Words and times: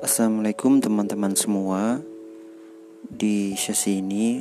Assalamualaikum 0.00 0.80
teman-teman 0.80 1.36
semua. 1.36 2.00
Di 3.04 3.52
sesi 3.52 4.00
ini 4.00 4.40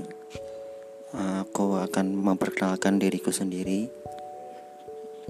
Aku 1.12 1.76
akan 1.76 2.16
memperkenalkan 2.16 2.96
diriku 2.96 3.28
sendiri. 3.36 3.92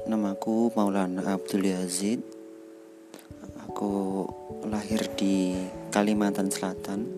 Namaku 0.05 0.69
Maulana 0.77 1.33
Abdul 1.33 1.73
Yazid. 1.73 2.21
Aku 3.65 4.29
lahir 4.69 5.09
di 5.17 5.57
Kalimantan 5.89 6.53
Selatan. 6.53 7.09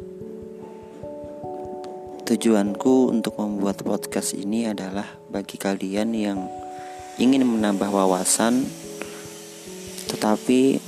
Tujuanku 2.24 3.12
untuk 3.12 3.36
membuat 3.44 3.84
podcast 3.84 4.40
ini 4.40 4.72
adalah 4.72 5.20
Bagi 5.28 5.60
kalian 5.60 6.16
yang 6.16 6.40
ingin 7.20 7.44
menambah 7.44 7.92
wawasan 7.92 8.64
Tetapi 10.08 10.80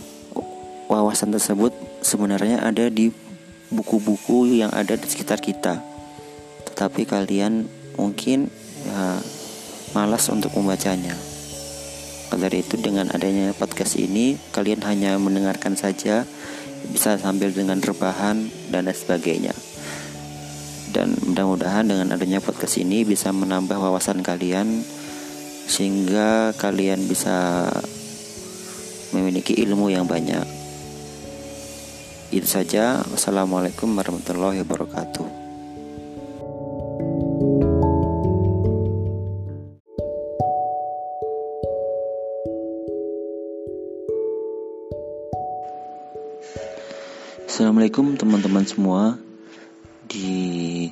wawasan 0.87 1.35
tersebut 1.35 1.82
sebenarnya 2.13 2.61
ada 2.61 2.93
di 2.93 3.09
buku-buku 3.73 4.61
yang 4.61 4.69
ada 4.69 4.93
di 4.93 5.09
sekitar 5.09 5.41
kita. 5.41 5.81
Tetapi 6.69 7.09
kalian 7.09 7.65
mungkin 7.97 8.53
ya, 8.85 9.17
malas 9.97 10.29
untuk 10.29 10.53
membacanya. 10.53 11.17
Dari 12.33 12.65
itu 12.65 12.77
dengan 12.81 13.13
adanya 13.13 13.53
podcast 13.53 13.97
ini 13.97 14.37
kalian 14.53 14.81
hanya 14.85 15.17
mendengarkan 15.21 15.77
saja 15.77 16.25
bisa 16.89 17.17
sambil 17.17 17.49
dengan 17.49 17.81
rebahan 17.81 18.49
dan 18.69 18.89
lain 18.89 18.97
sebagainya. 18.97 19.53
Dan 20.93 21.17
mudah-mudahan 21.17 21.89
dengan 21.89 22.13
adanya 22.13 22.37
podcast 22.37 22.77
ini 22.77 23.01
bisa 23.01 23.33
menambah 23.33 23.77
wawasan 23.77 24.21
kalian 24.21 24.85
sehingga 25.65 26.53
kalian 26.61 27.09
bisa 27.09 27.69
memiliki 29.13 29.57
ilmu 29.57 29.89
yang 29.89 30.05
banyak. 30.05 30.52
Itu 32.33 32.49
saja. 32.49 32.97
Wassalamualaikum 33.13 33.93
warahmatullahi 33.93 34.65
wabarakatuh. 34.65 35.21
Assalamualaikum 47.45 48.17
teman-teman 48.17 48.65
semua. 48.65 49.21
Di 50.09 50.89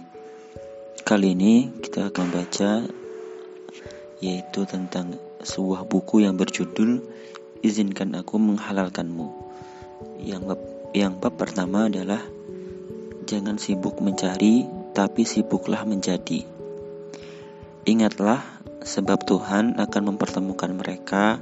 kali 1.01 1.33
ini 1.33 1.73
kita 1.81 2.13
akan 2.13 2.29
baca 2.29 2.85
yaitu 4.21 4.61
tentang 4.69 5.17
sebuah 5.41 5.89
buku 5.89 6.21
yang 6.21 6.37
berjudul 6.37 7.01
Izinkan 7.65 8.13
Aku 8.13 8.37
Menghalalkanmu 8.37 9.25
yang 10.21 10.45
yang 10.91 11.15
bab 11.23 11.39
pertama 11.39 11.87
adalah 11.87 12.19
jangan 13.23 13.55
sibuk 13.55 14.03
mencari, 14.03 14.67
tapi 14.91 15.23
sibuklah 15.23 15.87
menjadi. 15.87 16.43
Ingatlah, 17.87 18.43
sebab 18.83 19.23
Tuhan 19.23 19.79
akan 19.79 20.03
mempertemukan 20.13 20.71
mereka 20.75 21.39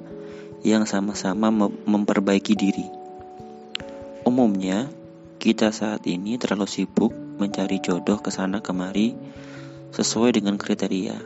yang 0.62 0.86
sama-sama 0.86 1.50
memperbaiki 1.88 2.54
diri. 2.54 2.88
Umumnya, 4.22 4.86
kita 5.42 5.74
saat 5.74 6.06
ini 6.06 6.38
terlalu 6.38 6.70
sibuk 6.70 7.16
mencari 7.42 7.82
jodoh 7.82 8.22
ke 8.22 8.30
sana 8.30 8.62
kemari 8.62 9.18
sesuai 9.96 10.38
dengan 10.38 10.62
kriteria. 10.62 11.18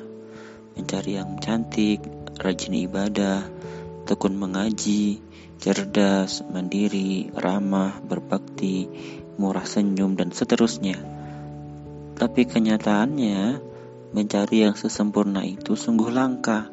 Mencari 0.79 1.19
yang 1.19 1.38
cantik, 1.44 1.99
rajin 2.39 2.88
ibadah, 2.88 3.45
tekun 4.03 4.35
mengaji, 4.35 5.23
cerdas, 5.63 6.43
mandiri, 6.51 7.31
ramah, 7.31 8.03
berbakti, 8.03 8.91
murah 9.39 9.63
senyum, 9.63 10.19
dan 10.19 10.35
seterusnya. 10.35 11.00
Tapi 12.19 12.44
kenyataannya, 12.44 13.63
mencari 14.13 14.67
yang 14.67 14.75
sesempurna 14.78 15.41
itu 15.47 15.73
sungguh 15.73 16.11
langka. 16.13 16.69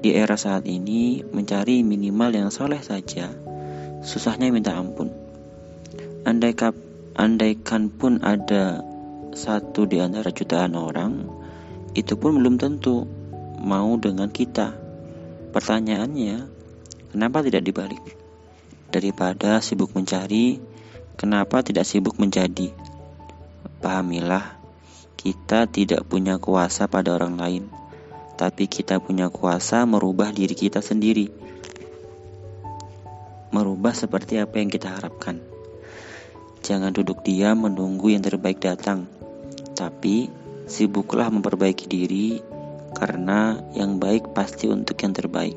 Di 0.00 0.16
era 0.16 0.36
saat 0.36 0.64
ini, 0.64 1.20
mencari 1.24 1.84
minimal 1.84 2.32
yang 2.32 2.48
soleh 2.48 2.80
saja, 2.80 3.28
susahnya 4.00 4.48
minta 4.48 4.72
ampun. 4.76 5.12
Andai 6.24 6.52
kap, 6.52 6.76
andaikan 7.16 7.88
pun 7.88 8.20
ada 8.20 8.80
satu 9.32 9.84
di 9.84 10.00
antara 10.00 10.32
jutaan 10.32 10.76
orang, 10.76 11.28
itu 11.92 12.16
pun 12.16 12.36
belum 12.38 12.56
tentu 12.56 13.04
mau 13.60 13.96
dengan 14.00 14.28
kita. 14.32 14.89
Pertanyaannya, 15.50 16.60
Kenapa 17.10 17.42
tidak 17.42 17.66
dibalik? 17.66 17.98
Daripada 18.86 19.58
sibuk 19.58 19.90
mencari, 19.98 20.62
kenapa 21.18 21.58
tidak 21.66 21.82
sibuk 21.82 22.14
menjadi? 22.22 22.70
Pahamilah, 23.82 24.62
kita 25.18 25.66
tidak 25.66 26.06
punya 26.06 26.38
kuasa 26.38 26.86
pada 26.86 27.18
orang 27.18 27.34
lain, 27.34 27.64
tapi 28.38 28.70
kita 28.70 29.02
punya 29.02 29.26
kuasa 29.26 29.82
merubah 29.90 30.30
diri 30.30 30.54
kita 30.54 30.78
sendiri. 30.78 31.34
Merubah 33.50 33.90
seperti 33.90 34.38
apa 34.38 34.62
yang 34.62 34.70
kita 34.70 34.86
harapkan. 34.86 35.42
Jangan 36.62 36.94
duduk 36.94 37.26
diam 37.26 37.66
menunggu 37.66 38.14
yang 38.14 38.22
terbaik 38.22 38.62
datang, 38.62 39.10
tapi 39.74 40.30
sibuklah 40.70 41.26
memperbaiki 41.26 41.90
diri 41.90 42.38
karena 42.94 43.60
yang 43.74 44.02
baik 44.02 44.34
pasti 44.34 44.66
untuk 44.66 44.98
yang 45.02 45.14
terbaik. 45.14 45.56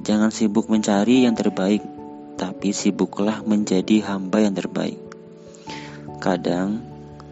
Jangan 0.00 0.32
sibuk 0.32 0.72
mencari 0.72 1.28
yang 1.28 1.36
terbaik, 1.36 1.84
tapi 2.40 2.72
sibuklah 2.72 3.44
menjadi 3.44 4.00
hamba 4.08 4.40
yang 4.40 4.56
terbaik. 4.56 4.96
Kadang, 6.24 6.80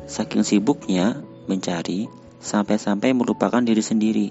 saking 0.04 0.44
sibuknya 0.44 1.20
mencari, 1.48 2.08
sampai-sampai 2.44 3.16
melupakan 3.16 3.64
diri 3.64 3.80
sendiri. 3.80 4.28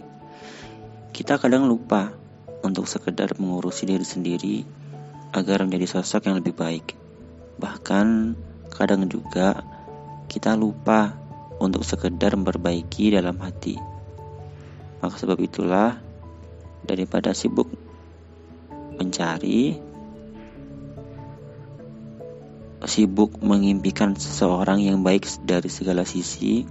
Kita 1.14 1.42
kadang 1.42 1.66
lupa 1.66 2.14
untuk 2.62 2.86
sekedar 2.86 3.34
mengurusi 3.42 3.90
diri 3.90 4.06
sendiri 4.06 4.62
agar 5.34 5.66
menjadi 5.66 5.98
sosok 5.98 6.30
yang 6.30 6.38
lebih 6.38 6.54
baik. 6.54 6.94
Bahkan, 7.58 8.38
kadang 8.70 9.10
juga 9.10 9.66
kita 10.30 10.54
lupa 10.54 11.18
untuk 11.58 11.82
sekedar 11.82 12.38
memperbaiki 12.38 13.18
dalam 13.18 13.42
hati. 13.42 13.97
Maka 15.04 15.16
sebab 15.22 15.38
itulah, 15.42 15.98
daripada 16.88 17.36
sibuk 17.36 17.70
mencari, 18.98 19.78
sibuk 22.88 23.38
mengimpikan 23.44 24.16
seseorang 24.16 24.82
yang 24.82 25.04
baik 25.04 25.28
dari 25.44 25.70
segala 25.70 26.08
sisi, 26.08 26.64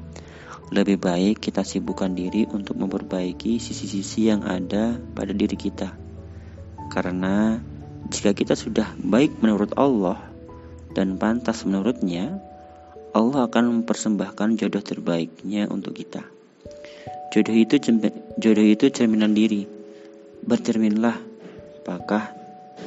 lebih 0.74 0.98
baik 0.98 1.38
kita 1.38 1.62
sibukkan 1.62 2.10
diri 2.16 2.48
untuk 2.50 2.74
memperbaiki 2.74 3.62
sisi-sisi 3.62 4.32
yang 4.32 4.42
ada 4.42 4.98
pada 5.14 5.30
diri 5.30 5.54
kita. 5.54 5.94
Karena 6.90 7.62
jika 8.10 8.34
kita 8.34 8.58
sudah 8.58 8.90
baik 8.98 9.38
menurut 9.42 9.74
Allah 9.78 10.18
dan 10.94 11.18
pantas 11.18 11.62
menurutnya, 11.62 12.38
Allah 13.14 13.46
akan 13.46 13.82
mempersembahkan 13.82 14.58
jodoh 14.58 14.82
terbaiknya 14.82 15.70
untuk 15.70 15.94
kita. 15.94 16.35
Jodoh 17.36 17.52
itu 17.52 17.76
jodoh 18.40 18.64
itu 18.64 18.88
cerminan 18.88 19.36
diri. 19.36 19.68
Bercerminlah 20.40 21.36
Apakah 21.84 22.32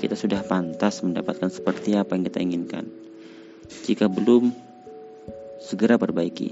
kita 0.01 0.17
sudah 0.17 0.41
pantas 0.41 1.05
mendapatkan 1.05 1.53
seperti 1.53 1.93
apa 1.93 2.17
yang 2.17 2.25
kita 2.25 2.41
inginkan? 2.41 2.89
Jika 3.85 4.09
belum, 4.09 4.49
segera 5.61 6.01
perbaiki. 6.01 6.51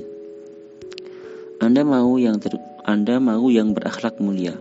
Anda 1.58 1.82
mau 1.82 2.22
yang 2.22 2.38
ter, 2.38 2.56
Anda 2.86 3.18
mau 3.18 3.50
yang 3.50 3.74
berakhlak 3.74 4.22
mulia. 4.24 4.56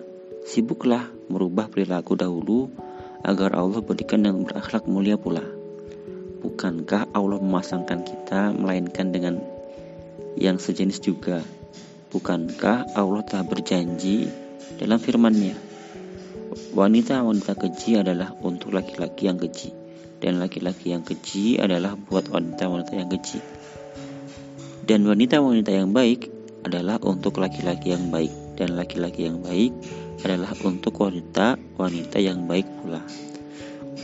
Sibuklah 0.48 1.06
merubah 1.28 1.68
perilaku 1.70 2.18
dahulu 2.18 2.72
agar 3.20 3.52
Allah 3.54 3.84
berikan 3.84 4.24
yang 4.24 4.42
berakhlak 4.48 4.88
mulia 4.88 5.20
pula. 5.20 5.44
Bukankah 6.40 7.12
Allah 7.12 7.38
memasangkan 7.38 8.00
kita 8.00 8.50
melainkan 8.50 9.12
dengan 9.12 9.38
yang 10.40 10.56
sejenis 10.56 11.04
juga? 11.04 11.44
Bukankah 12.16 12.96
Allah 12.96 13.20
telah 13.28 13.44
berjanji 13.44 14.24
dalam 14.80 14.96
firman-Nya? 14.96 15.52
Wanita-wanita 16.72 17.52
keji 17.60 18.00
adalah 18.00 18.32
untuk 18.40 18.72
laki-laki 18.72 19.28
yang 19.28 19.36
keji 19.36 19.76
dan 20.24 20.40
laki-laki 20.40 20.96
yang 20.96 21.04
keji 21.04 21.60
adalah 21.60 21.92
buat 21.92 22.32
wanita-wanita 22.32 22.96
yang 22.96 23.12
keji. 23.12 23.44
Dan 24.88 25.04
wanita-wanita 25.04 25.76
yang 25.76 25.92
baik 25.92 26.32
adalah 26.64 26.96
untuk 27.04 27.36
laki-laki 27.36 27.92
yang 27.92 28.08
baik 28.08 28.32
dan 28.56 28.80
laki-laki 28.80 29.28
yang 29.28 29.44
baik 29.44 29.76
adalah 30.24 30.56
untuk 30.64 30.96
wanita-wanita 30.96 32.16
yang 32.16 32.48
baik 32.48 32.64
pula. 32.80 33.04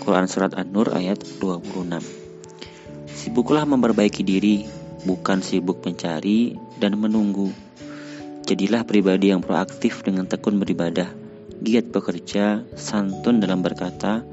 Quran 0.04 0.28
Surat 0.28 0.52
An-Nur 0.52 0.92
ayat 0.92 1.16
26 1.40 1.96
Sibuklah 3.08 3.64
memperbaiki 3.64 4.20
diri, 4.20 4.68
bukan 5.08 5.40
sibuk 5.40 5.80
mencari 5.80 6.60
dan 6.76 7.00
menunggu. 7.00 7.71
Jadilah 8.42 8.82
pribadi 8.82 9.30
yang 9.30 9.38
proaktif 9.38 10.02
dengan 10.02 10.26
tekun 10.26 10.58
beribadah 10.58 11.22
giat 11.62 11.94
bekerja, 11.94 12.66
santun 12.74 13.38
dalam 13.38 13.62
berkata, 13.62 14.26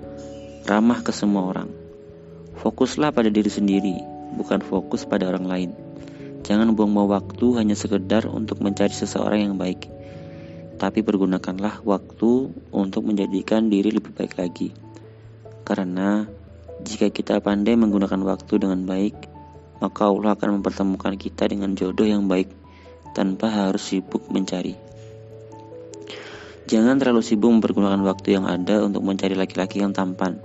ramah 0.65 1.05
ke 1.05 1.13
semua 1.13 1.45
orang. 1.45 1.69
Fokuslah 2.57 3.13
pada 3.13 3.29
diri 3.29 3.47
sendiri, 3.53 4.01
bukan 4.33 4.65
fokus 4.65 5.05
pada 5.05 5.29
orang 5.29 5.45
lain. 5.45 5.71
Jangan 6.41 6.73
buang-buang 6.73 7.21
waktu 7.21 7.61
hanya 7.61 7.77
sekedar 7.77 8.25
untuk 8.25 8.65
mencari 8.65 8.91
seseorang 8.91 9.45
yang 9.45 9.55
baik. 9.61 9.85
Tapi 10.81 11.05
pergunakanlah 11.05 11.85
waktu 11.85 12.49
untuk 12.73 13.05
menjadikan 13.05 13.69
diri 13.69 13.93
lebih 13.93 14.09
baik 14.09 14.33
lagi. 14.41 14.73
Karena 15.61 16.25
jika 16.81 17.13
kita 17.13 17.37
pandai 17.45 17.77
menggunakan 17.77 18.25
waktu 18.25 18.57
dengan 18.57 18.89
baik, 18.89 19.29
maka 19.85 20.09
Allah 20.09 20.33
akan 20.33 20.59
mempertemukan 20.59 21.13
kita 21.13 21.45
dengan 21.45 21.77
jodoh 21.77 22.09
yang 22.09 22.25
baik 22.25 22.49
tanpa 23.15 23.49
harus 23.49 23.81
sibuk 23.81 24.25
mencari. 24.29 24.77
Jangan 26.69 27.01
terlalu 27.01 27.25
sibuk 27.25 27.49
mempergunakan 27.49 28.01
waktu 28.05 28.37
yang 28.37 28.45
ada 28.45 28.85
untuk 28.85 29.01
mencari 29.01 29.33
laki-laki 29.33 29.81
yang 29.81 29.93
tampan 29.93 30.37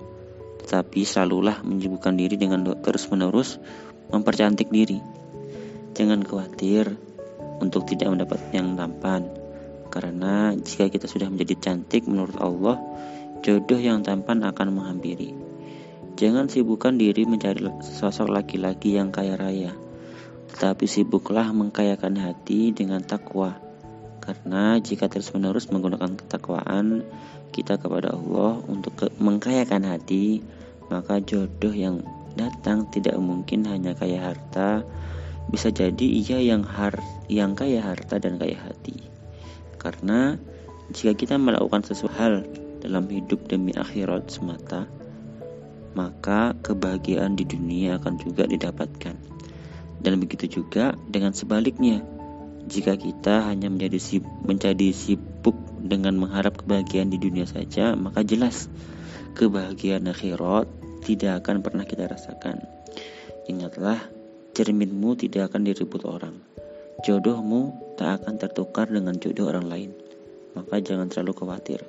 tetapi 0.64 1.04
selalulah 1.04 1.60
menyibukkan 1.60 2.16
diri 2.16 2.40
dengan 2.40 2.64
terus-menerus 2.80 3.60
mempercantik 4.08 4.72
diri. 4.72 4.96
Jangan 5.92 6.24
khawatir 6.24 6.96
untuk 7.60 7.84
tidak 7.84 8.16
mendapat 8.16 8.40
yang 8.56 8.72
tampan, 8.72 9.28
karena 9.92 10.56
jika 10.56 10.88
kita 10.88 11.04
sudah 11.04 11.28
menjadi 11.28 11.60
cantik 11.60 12.08
menurut 12.08 12.40
Allah, 12.40 12.80
jodoh 13.44 13.76
yang 13.76 14.00
tampan 14.00 14.40
akan 14.40 14.72
menghampiri. 14.80 15.36
Jangan 16.16 16.48
sibukkan 16.48 16.96
diri 16.96 17.28
mencari 17.28 17.60
sosok 17.84 18.32
laki-laki 18.32 18.96
yang 18.96 19.12
kaya 19.12 19.36
raya, 19.36 19.76
tetapi 20.54 20.86
sibuklah 20.86 21.50
mengkayakan 21.50 22.14
hati 22.14 22.70
dengan 22.70 23.02
takwa. 23.02 23.58
Karena 24.22 24.78
jika 24.78 25.10
terus-menerus 25.10 25.68
menggunakan 25.74 26.14
ketakwaan 26.14 27.02
kita 27.50 27.76
kepada 27.76 28.14
Allah 28.14 28.62
untuk 28.70 29.10
mengkayakan 29.18 29.82
hati, 29.82 30.46
maka 30.88 31.18
jodoh 31.18 31.74
yang 31.74 32.06
datang 32.38 32.86
tidak 32.94 33.18
mungkin 33.18 33.66
hanya 33.66 33.98
kaya 33.98 34.30
harta, 34.30 34.86
bisa 35.50 35.74
jadi 35.74 36.06
ia 36.06 36.38
yang 36.38 36.62
har 36.62 37.02
yang 37.26 37.58
kaya 37.58 37.82
harta 37.82 38.22
dan 38.22 38.38
kaya 38.38 38.54
hati. 38.54 39.10
Karena 39.76 40.38
jika 40.94 41.18
kita 41.18 41.34
melakukan 41.34 41.82
sesuatu 41.82 42.14
hal 42.14 42.34
dalam 42.78 43.10
hidup 43.10 43.50
demi 43.50 43.74
akhirat 43.74 44.30
semata, 44.30 44.86
maka 45.98 46.54
kebahagiaan 46.62 47.34
di 47.34 47.42
dunia 47.42 47.98
akan 47.98 48.14
juga 48.22 48.46
didapatkan. 48.46 49.33
Dan 50.04 50.20
begitu 50.20 50.60
juga 50.60 50.92
dengan 51.08 51.32
sebaliknya, 51.32 52.04
jika 52.68 52.96
kita 53.00 53.48
hanya 53.48 53.72
menjadi 53.72 53.96
sibuk, 53.96 54.32
menjadi 54.44 54.92
sibuk 54.92 55.56
dengan 55.80 56.20
mengharap 56.20 56.60
kebahagiaan 56.60 57.08
di 57.08 57.16
dunia 57.16 57.48
saja, 57.48 57.96
maka 57.96 58.20
jelas 58.20 58.68
kebahagiaan 59.36 60.04
akhirat 60.08 60.68
tidak 61.04 61.44
akan 61.44 61.64
pernah 61.64 61.84
kita 61.88 62.04
rasakan. 62.08 62.60
Ingatlah, 63.48 64.00
cerminmu 64.56 65.16
tidak 65.20 65.52
akan 65.52 65.68
direbut 65.68 66.04
orang. 66.04 66.36
Jodohmu 67.04 67.92
tak 68.00 68.24
akan 68.24 68.40
tertukar 68.40 68.88
dengan 68.88 69.18
jodoh 69.20 69.52
orang 69.52 69.68
lain. 69.68 69.90
Maka 70.56 70.80
jangan 70.80 71.12
terlalu 71.12 71.36
khawatir. 71.36 71.84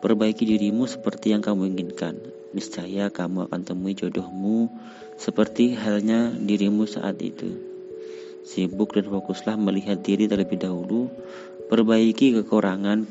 Perbaiki 0.00 0.48
dirimu 0.48 0.88
seperti 0.88 1.36
yang 1.36 1.44
kamu 1.44 1.76
inginkan. 1.76 2.16
Niscaya 2.50 3.08
kamu 3.14 3.46
akan 3.46 3.60
temui 3.62 3.94
jodohmu 3.94 4.70
seperti 5.14 5.78
halnya 5.78 6.34
dirimu 6.34 6.86
saat 6.88 7.22
itu. 7.22 7.54
Sibuk 8.42 8.96
dan 8.96 9.06
fokuslah 9.06 9.54
melihat 9.54 10.02
diri 10.02 10.26
terlebih 10.26 10.58
dahulu. 10.58 11.06
Perbaiki 11.70 12.34
kekurangan 12.34 13.06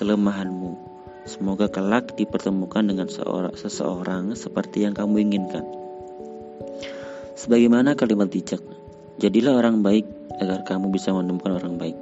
kelemahanmu 0.00 0.88
Semoga 1.28 1.68
kelak 1.68 2.16
dipertemukan 2.16 2.80
dengan 2.88 3.04
seorang, 3.04 3.52
seseorang 3.52 4.32
seperti 4.32 4.88
yang 4.88 4.96
kamu 4.96 5.28
inginkan. 5.28 5.60
Sebagaimana 7.36 7.92
kalimat 8.00 8.32
bijak, 8.32 8.64
jadilah 9.20 9.60
orang 9.60 9.84
baik 9.84 10.08
agar 10.40 10.64
kamu 10.64 10.88
bisa 10.88 11.12
menemukan 11.12 11.60
orang 11.60 11.76
baik. 11.76 12.00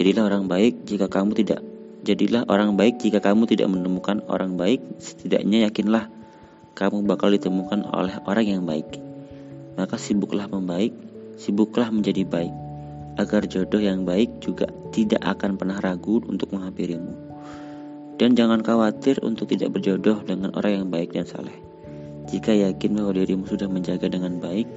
Jadilah 0.00 0.32
orang 0.32 0.48
baik 0.48 0.88
jika 0.88 1.04
kamu 1.04 1.36
tidak 1.36 1.60
jadilah 2.06 2.46
orang 2.46 2.78
baik 2.78 3.02
jika 3.02 3.18
kamu 3.18 3.50
tidak 3.50 3.66
menemukan 3.66 4.22
orang 4.30 4.54
baik, 4.54 4.78
setidaknya 5.02 5.66
yakinlah 5.66 6.06
kamu 6.78 7.02
bakal 7.02 7.34
ditemukan 7.34 7.82
oleh 7.90 8.14
orang 8.30 8.46
yang 8.46 8.62
baik. 8.62 9.02
Maka 9.74 9.98
sibuklah 9.98 10.46
membaik, 10.46 10.94
sibuklah 11.34 11.90
menjadi 11.90 12.22
baik, 12.22 12.54
agar 13.18 13.42
jodoh 13.50 13.82
yang 13.82 14.06
baik 14.06 14.38
juga 14.38 14.70
tidak 14.94 15.20
akan 15.26 15.58
pernah 15.58 15.82
ragu 15.82 16.22
untuk 16.30 16.54
menghampirimu. 16.54 17.12
Dan 18.16 18.38
jangan 18.38 18.62
khawatir 18.62 19.20
untuk 19.26 19.50
tidak 19.50 19.76
berjodoh 19.76 20.22
dengan 20.22 20.54
orang 20.56 20.72
yang 20.80 20.88
baik 20.88 21.12
dan 21.12 21.26
saleh. 21.26 21.52
Jika 22.30 22.54
yakin 22.54 22.96
bahwa 22.96 23.12
dirimu 23.12 23.44
sudah 23.44 23.68
menjaga 23.68 24.08
dengan 24.08 24.40
baik, 24.40 24.70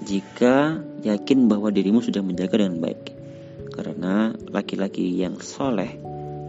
jika 0.00 0.80
yakin 1.04 1.46
bahwa 1.46 1.68
dirimu 1.68 2.00
sudah 2.00 2.24
menjaga 2.24 2.56
dengan 2.56 2.80
baik, 2.80 3.19
karena 3.70 4.34
laki-laki 4.50 5.14
yang 5.14 5.38
soleh 5.38 5.94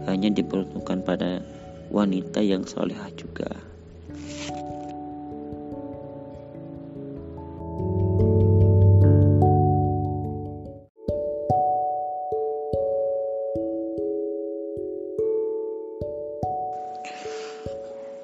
hanya 0.10 0.34
diperuntukkan 0.34 1.06
pada 1.06 1.46
wanita 1.94 2.42
yang 2.42 2.66
solehah 2.66 3.14
juga. 3.14 3.72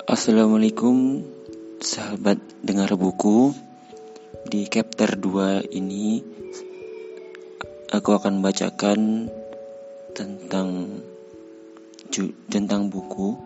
Assalamualaikum 0.08 1.22
sahabat 1.78 2.42
dengar 2.66 2.96
buku 2.98 3.54
Di 4.48 4.66
chapter 4.66 5.14
2 5.14 5.70
ini 5.76 6.24
Aku 7.92 8.16
akan 8.16 8.44
bacakan 8.44 9.32
tentang 10.12 11.00
tentang 12.52 12.90
buku 12.92 13.38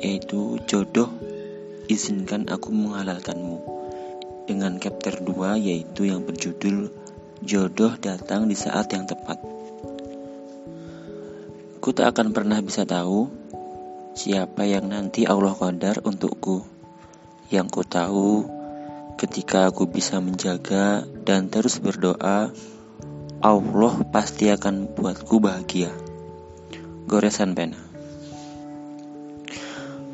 yaitu 0.00 0.58
jodoh 0.66 1.08
izinkan 1.86 2.50
aku 2.50 2.74
menghalalkanmu 2.74 3.60
dengan 4.44 4.76
chapter 4.82 5.22
2 5.22 5.64
yaitu 5.64 6.10
yang 6.10 6.26
berjudul 6.26 6.90
jodoh 7.44 7.94
datang 8.00 8.50
di 8.50 8.56
saat 8.58 8.90
yang 8.90 9.06
tepat 9.06 9.38
Ku 11.84 11.92
tak 11.92 12.16
akan 12.16 12.32
pernah 12.32 12.64
bisa 12.64 12.88
tahu 12.88 13.28
siapa 14.16 14.64
yang 14.64 14.88
nanti 14.88 15.28
Allah 15.28 15.52
qadar 15.52 16.00
untukku. 16.00 16.64
Yang 17.52 17.66
ku 17.76 17.82
tahu 17.84 18.48
ketika 19.20 19.68
aku 19.68 19.84
bisa 19.84 20.16
menjaga 20.16 21.04
dan 21.28 21.52
terus 21.52 21.84
berdoa, 21.84 22.48
Allah 23.44 24.00
pasti 24.08 24.48
akan 24.48 24.96
buatku 24.96 25.36
bahagia. 25.36 25.92
Goresan 27.04 27.52
pena. 27.52 27.76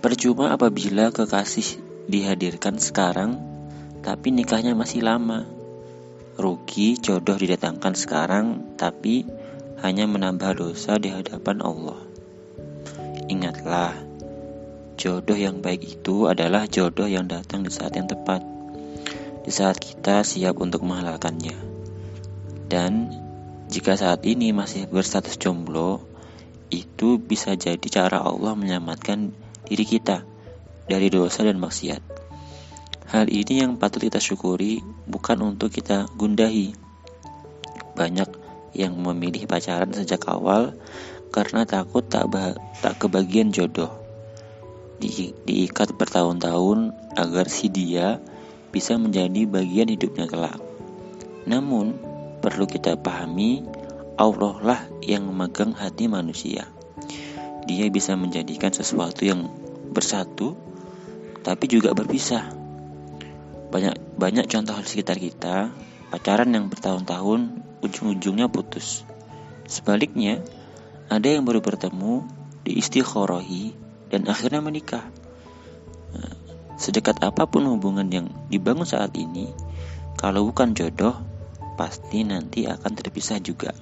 Percuma 0.02 0.50
apabila 0.50 1.14
kekasih 1.14 1.78
dihadirkan 2.10 2.82
sekarang, 2.82 3.38
tapi 4.02 4.34
nikahnya 4.34 4.74
masih 4.74 5.06
lama. 5.06 5.46
Rugi 6.42 6.98
jodoh 6.98 7.38
didatangkan 7.38 7.94
sekarang, 7.94 8.74
tapi 8.74 9.22
hanya 9.78 10.10
menambah 10.10 10.58
dosa 10.58 10.98
di 10.98 11.14
hadapan 11.14 11.62
Allah. 11.62 12.02
Ingatlah, 13.30 13.94
jodoh 14.98 15.38
yang 15.38 15.62
baik 15.62 15.86
itu 15.86 16.26
adalah 16.26 16.66
jodoh 16.66 17.06
yang 17.06 17.30
datang 17.30 17.62
di 17.62 17.70
saat 17.70 17.94
yang 17.94 18.10
tepat, 18.10 18.42
di 19.46 19.54
saat 19.54 19.78
kita 19.78 20.26
siap 20.26 20.58
untuk 20.58 20.82
menghalalkannya. 20.82 21.69
Dan 22.70 23.10
jika 23.66 23.98
saat 23.98 24.22
ini 24.22 24.54
masih 24.54 24.86
berstatus 24.86 25.34
jomblo, 25.34 26.06
itu 26.70 27.18
bisa 27.18 27.58
jadi 27.58 27.82
cara 27.90 28.22
Allah 28.22 28.54
menyelamatkan 28.54 29.34
diri 29.66 29.82
kita 29.82 30.22
dari 30.86 31.10
dosa 31.10 31.42
dan 31.42 31.58
maksiat. 31.58 31.98
Hal 33.10 33.26
ini 33.26 33.66
yang 33.66 33.74
patut 33.74 34.06
kita 34.06 34.22
syukuri, 34.22 34.78
bukan 35.10 35.42
untuk 35.42 35.74
kita 35.74 36.06
gundahi. 36.14 36.78
Banyak 37.98 38.30
yang 38.78 38.94
memilih 38.94 39.50
pacaran 39.50 39.90
sejak 39.90 40.30
awal 40.30 40.78
karena 41.34 41.66
takut 41.66 42.06
tak 42.06 42.30
tak 42.78 43.02
kebagian 43.02 43.50
jodoh. 43.50 43.90
Di, 45.02 45.34
diikat 45.42 45.98
bertahun-tahun 45.98 46.94
agar 47.18 47.50
si 47.50 47.66
dia 47.66 48.22
bisa 48.70 48.94
menjadi 48.94 49.42
bagian 49.42 49.90
hidupnya 49.90 50.30
kelak. 50.30 50.62
Namun, 51.50 52.09
perlu 52.40 52.64
kita 52.66 52.96
pahami, 52.98 53.64
Allah 54.16 54.56
lah 54.60 54.80
yang 55.04 55.28
memegang 55.28 55.76
hati 55.76 56.08
manusia. 56.08 56.68
Dia 57.68 57.86
bisa 57.92 58.16
menjadikan 58.16 58.72
sesuatu 58.72 59.22
yang 59.22 59.48
bersatu, 59.92 60.56
tapi 61.44 61.68
juga 61.68 61.92
berpisah. 61.92 62.50
Banyak 63.70 64.18
banyak 64.18 64.50
contoh 64.50 64.76
di 64.82 64.88
sekitar 64.88 65.16
kita, 65.16 65.70
pacaran 66.10 66.50
yang 66.50 66.66
bertahun-tahun 66.66 67.62
ujung-ujungnya 67.84 68.50
putus. 68.50 69.06
Sebaliknya, 69.70 70.42
ada 71.06 71.28
yang 71.30 71.46
baru 71.46 71.62
bertemu, 71.62 72.26
diistikhorohi, 72.66 73.72
dan 74.10 74.26
akhirnya 74.26 74.58
menikah. 74.58 75.06
Nah, 76.10 76.34
Sedekat 76.80 77.20
apa 77.20 77.44
pun 77.44 77.68
hubungan 77.68 78.08
yang 78.08 78.32
dibangun 78.48 78.88
saat 78.88 79.12
ini, 79.12 79.52
kalau 80.16 80.48
bukan 80.48 80.72
jodoh, 80.72 81.12
pasti 81.80 82.28
nanti 82.28 82.68
akan 82.68 82.92
terpisah 82.92 83.40
juga. 83.40 83.72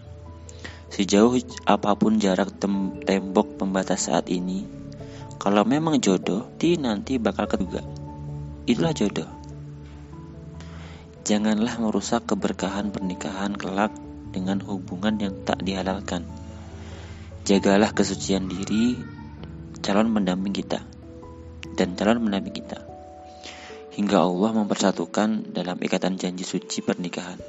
Sejauh 0.87 1.35
apa 1.67 1.99
pun 1.99 2.23
jarak 2.23 2.55
tem 2.62 3.02
tembok 3.02 3.59
pembatas 3.59 4.07
saat 4.07 4.31
ini, 4.31 4.62
kalau 5.43 5.67
memang 5.67 5.99
jodoh, 5.99 6.47
di 6.62 6.78
nanti 6.78 7.19
bakal 7.19 7.50
keduga. 7.50 7.83
Itulah 8.71 8.95
jodoh. 8.95 9.26
Janganlah 11.26 11.75
merusak 11.83 12.31
keberkahan 12.31 12.95
pernikahan 12.95 13.59
kelak 13.59 13.90
dengan 14.31 14.62
hubungan 14.62 15.19
yang 15.19 15.35
tak 15.43 15.59
dihalalkan. 15.67 16.23
Jagalah 17.43 17.90
kesucian 17.90 18.47
diri 18.47 18.95
calon 19.83 20.14
pendamping 20.14 20.55
kita 20.55 20.87
dan 21.75 21.99
calon 21.99 22.23
pendamping 22.23 22.62
kita 22.62 22.78
hingga 23.99 24.23
Allah 24.23 24.55
mempersatukan 24.55 25.50
dalam 25.50 25.75
ikatan 25.83 26.14
janji 26.14 26.47
suci 26.47 26.87
pernikahan. 26.87 27.43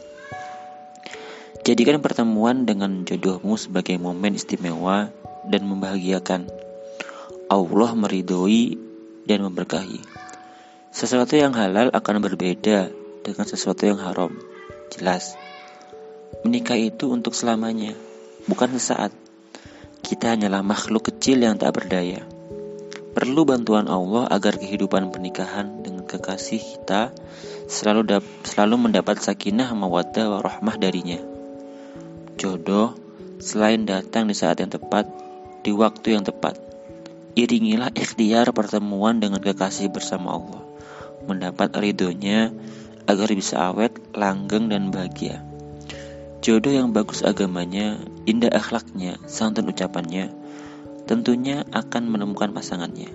Jadikan 1.67 1.99
pertemuan 1.99 2.63
dengan 2.63 3.03
jodohmu 3.03 3.59
sebagai 3.59 3.99
momen 3.99 4.39
istimewa 4.39 5.11
dan 5.51 5.67
membahagiakan. 5.67 6.47
Allah 7.51 7.91
meridhoi 7.97 8.79
dan 9.27 9.43
memberkahi. 9.43 9.99
Sesuatu 10.89 11.35
yang 11.35 11.53
halal 11.53 11.91
akan 11.93 12.15
berbeda 12.23 12.89
dengan 13.21 13.45
sesuatu 13.45 13.85
yang 13.85 13.99
haram. 13.99 14.33
Jelas. 14.89 15.37
Menikah 16.41 16.79
itu 16.79 17.11
untuk 17.11 17.35
selamanya, 17.35 17.93
bukan 18.47 18.73
sesaat. 18.73 19.13
Kita 19.99 20.33
hanyalah 20.33 20.65
makhluk 20.65 21.13
kecil 21.13 21.43
yang 21.43 21.59
tak 21.59 21.77
berdaya. 21.77 22.25
Perlu 23.13 23.43
bantuan 23.45 23.85
Allah 23.91 24.31
agar 24.31 24.57
kehidupan 24.57 25.11
pernikahan 25.13 25.83
dengan 25.83 26.07
kekasih 26.09 26.57
kita 26.57 27.13
selalu 27.69 28.23
selalu 28.41 28.89
mendapat 28.89 29.21
sakinah 29.21 29.69
mawaddah 29.77 30.39
warahmah 30.39 30.79
darinya. 30.81 31.28
Jodoh 32.39 32.95
selain 33.43 33.83
datang 33.83 34.31
di 34.31 34.31
saat 34.31 34.63
yang 34.63 34.71
tepat, 34.71 35.03
di 35.59 35.75
waktu 35.75 36.15
yang 36.15 36.23
tepat. 36.23 36.55
Iringilah 37.35 37.91
ikhtiar 37.91 38.55
pertemuan 38.55 39.19
dengan 39.19 39.43
kekasih 39.43 39.91
bersama 39.91 40.39
Allah, 40.39 40.63
mendapat 41.27 41.67
ridhonya 41.75 42.55
agar 43.11 43.27
bisa 43.35 43.59
awet, 43.59 43.91
langgeng 44.15 44.71
dan 44.71 44.87
bahagia. 44.87 45.43
Jodoh 46.39 46.71
yang 46.71 46.95
bagus 46.95 47.27
agamanya, 47.27 47.99
indah 48.23 48.55
akhlaknya, 48.55 49.19
santun 49.27 49.67
ucapannya, 49.67 50.31
tentunya 51.11 51.67
akan 51.75 52.07
menemukan 52.07 52.55
pasangannya. 52.55 53.11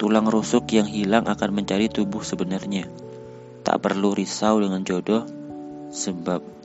Tulang 0.00 0.24
rusuk 0.24 0.64
yang 0.72 0.88
hilang 0.88 1.28
akan 1.28 1.52
mencari 1.52 1.92
tubuh 1.92 2.24
sebenarnya. 2.24 2.88
Tak 3.68 3.84
perlu 3.84 4.16
risau 4.16 4.64
dengan 4.64 4.80
jodoh, 4.80 5.28
sebab 5.92 6.59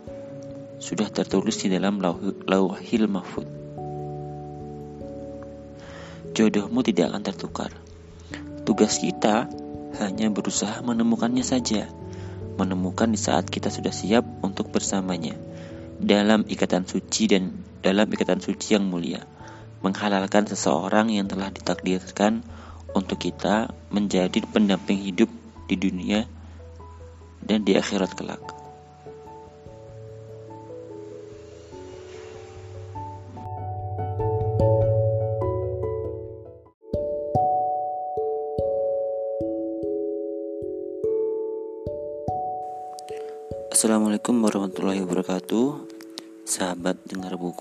sudah 0.86 1.10
tertulis 1.10 1.58
di 1.66 1.74
dalam 1.74 1.98
lauhil 2.46 3.10
mahfud. 3.10 3.50
Jodohmu 6.38 6.86
tidak 6.86 7.10
akan 7.10 7.24
tertukar. 7.26 7.72
Tugas 8.70 9.02
kita 9.02 9.50
hanya 9.98 10.30
berusaha 10.30 10.78
menemukannya 10.86 11.42
saja. 11.42 11.90
Menemukan 12.62 13.10
di 13.10 13.18
saat 13.18 13.50
kita 13.50 13.74
sudah 13.74 13.90
siap 13.90 14.22
untuk 14.46 14.70
bersamanya. 14.70 15.34
Dalam 15.98 16.46
ikatan 16.46 16.86
suci 16.86 17.34
dan 17.34 17.50
dalam 17.82 18.06
ikatan 18.06 18.38
suci 18.38 18.78
yang 18.78 18.86
mulia. 18.86 19.26
Menghalalkan 19.82 20.46
seseorang 20.46 21.10
yang 21.10 21.26
telah 21.26 21.50
ditakdirkan 21.50 22.46
untuk 22.94 23.18
kita 23.26 23.74
menjadi 23.90 24.38
pendamping 24.54 25.02
hidup 25.02 25.34
di 25.66 25.82
dunia 25.82 26.30
dan 27.42 27.66
di 27.66 27.74
akhirat 27.74 28.14
kelak. 28.14 28.65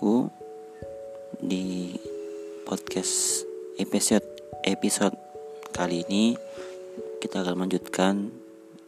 Buku 0.04 0.28
Di 1.40 1.96
podcast 2.68 3.48
episode 3.80 4.28
episode 4.60 5.16
Kali 5.72 6.04
ini 6.04 6.36
kita 7.24 7.40
akan 7.40 7.64
melanjutkan 7.64 8.28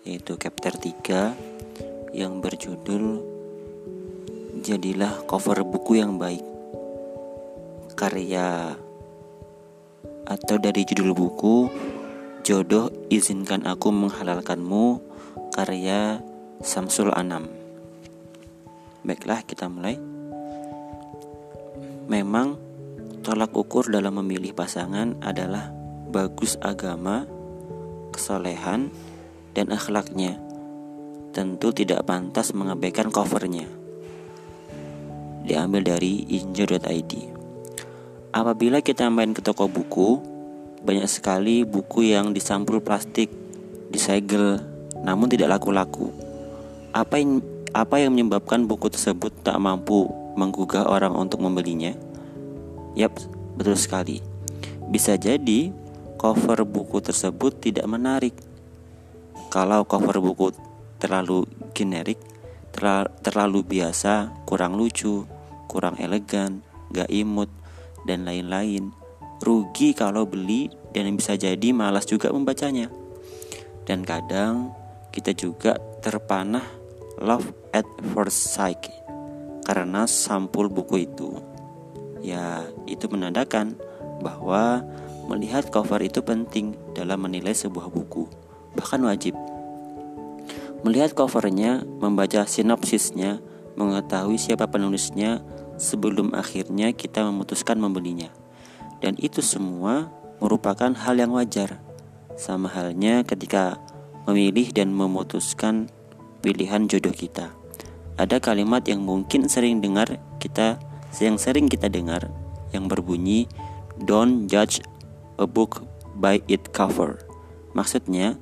yaitu 0.04 0.36
chapter 0.36 0.76
3 0.76 2.12
yang 2.12 2.44
berjudul 2.44 3.24
Jadilah 4.60 5.24
cover 5.24 5.64
buku 5.64 6.04
yang 6.04 6.20
baik. 6.20 6.44
Karya 7.96 8.76
atau 10.28 10.56
dari 10.60 10.84
judul 10.84 11.16
buku 11.16 11.72
Jodoh 12.44 12.92
izinkan 13.08 13.64
aku 13.64 13.88
menghalalkanmu 13.88 15.00
karya 15.56 16.20
Samsul 16.60 17.08
Anam. 17.16 17.48
Baiklah, 19.00 19.40
kita 19.48 19.72
mulai. 19.72 20.15
Memang 22.06 22.54
tolak 23.26 23.50
ukur 23.50 23.90
dalam 23.90 24.22
memilih 24.22 24.54
pasangan 24.54 25.18
adalah 25.18 25.74
bagus 26.06 26.54
agama, 26.62 27.26
kesolehan, 28.14 28.94
dan 29.58 29.74
akhlaknya. 29.74 30.38
Tentu 31.34 31.74
tidak 31.74 32.06
pantas 32.06 32.54
mengabaikan 32.54 33.10
covernya. 33.10 33.66
Diambil 35.42 35.82
dari 35.82 36.22
injur.id. 36.30 37.12
Apabila 38.30 38.78
kita 38.78 39.10
main 39.10 39.34
ke 39.34 39.42
toko 39.42 39.66
buku, 39.66 40.22
banyak 40.86 41.10
sekali 41.10 41.66
buku 41.66 42.14
yang 42.14 42.30
disampul 42.30 42.78
plastik, 42.78 43.34
disegel, 43.90 44.62
namun 45.02 45.26
tidak 45.26 45.58
laku-laku. 45.58 46.14
Apa 46.94 47.18
apa 47.74 47.98
yang 47.98 48.14
menyebabkan 48.14 48.62
buku 48.70 48.94
tersebut 48.94 49.34
tak 49.42 49.58
mampu 49.58 50.25
menggugah 50.36 50.86
orang 50.86 51.16
untuk 51.16 51.40
membelinya? 51.40 51.96
Yap, 52.94 53.16
betul 53.56 53.74
sekali. 53.74 54.20
Bisa 54.86 55.16
jadi 55.16 55.74
cover 56.20 56.62
buku 56.64 57.02
tersebut 57.02 57.58
tidak 57.60 57.84
menarik. 57.88 58.36
Kalau 59.50 59.84
cover 59.88 60.20
buku 60.20 60.52
terlalu 61.00 61.48
generik, 61.76 62.20
terlalu 63.24 63.64
biasa, 63.64 64.44
kurang 64.44 64.76
lucu, 64.76 65.24
kurang 65.68 65.96
elegan, 66.00 66.60
gak 66.92 67.08
imut, 67.12 67.48
dan 68.06 68.24
lain-lain, 68.24 68.94
rugi 69.42 69.92
kalau 69.92 70.24
beli 70.24 70.70
dan 70.94 71.10
bisa 71.18 71.36
jadi 71.36 71.74
malas 71.74 72.08
juga 72.08 72.32
membacanya. 72.32 72.88
Dan 73.84 74.02
kadang 74.02 74.72
kita 75.12 75.32
juga 75.36 75.76
terpanah 76.00 76.64
love 77.20 77.48
at 77.72 77.86
first 78.12 78.52
sight 78.52 79.05
karena 79.66 80.06
sampul 80.06 80.70
buku 80.70 81.10
itu. 81.10 81.42
Ya, 82.22 82.62
itu 82.86 83.10
menandakan 83.10 83.74
bahwa 84.22 84.86
Melihat 85.26 85.74
cover 85.74 85.98
itu 86.06 86.22
penting 86.22 86.78
dalam 86.94 87.26
menilai 87.26 87.50
sebuah 87.50 87.90
buku, 87.90 88.30
bahkan 88.78 89.02
wajib. 89.02 89.34
Melihat 90.86 91.18
covernya, 91.18 91.82
membaca 91.82 92.46
sinopsisnya, 92.46 93.42
mengetahui 93.74 94.38
siapa 94.38 94.70
penulisnya 94.70 95.42
sebelum 95.82 96.30
akhirnya 96.30 96.94
kita 96.94 97.26
memutuskan 97.26 97.74
membelinya. 97.82 98.30
Dan 99.02 99.18
itu 99.18 99.42
semua 99.42 100.14
merupakan 100.38 100.94
hal 100.94 101.18
yang 101.18 101.34
wajar. 101.34 101.82
Sama 102.38 102.70
halnya 102.70 103.26
ketika 103.26 103.82
memilih 104.30 104.70
dan 104.70 104.94
memutuskan 104.94 105.90
pilihan 106.38 106.86
jodoh 106.86 107.10
kita. 107.10 107.50
Ada 108.16 108.40
kalimat 108.40 108.80
yang 108.88 109.04
mungkin 109.04 109.48
sering 109.48 109.84
dengar 109.84 110.16
kita 110.40 110.80
yang 111.20 111.40
sering 111.40 111.68
kita 111.68 111.88
dengar 111.88 112.28
yang 112.72 112.88
berbunyi 112.88 113.48
don't 114.04 114.48
judge 114.48 114.80
a 115.40 115.44
book 115.48 115.84
by 116.16 116.40
its 116.48 116.68
cover. 116.72 117.20
Maksudnya, 117.76 118.40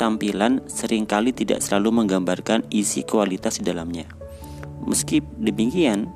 tampilan 0.00 0.64
sering 0.68 1.04
kali 1.04 1.32
tidak 1.32 1.60
selalu 1.60 2.04
menggambarkan 2.04 2.64
isi 2.72 3.04
kualitas 3.04 3.60
di 3.60 3.68
dalamnya. 3.68 4.08
Meski 4.88 5.20
demikian, 5.38 6.08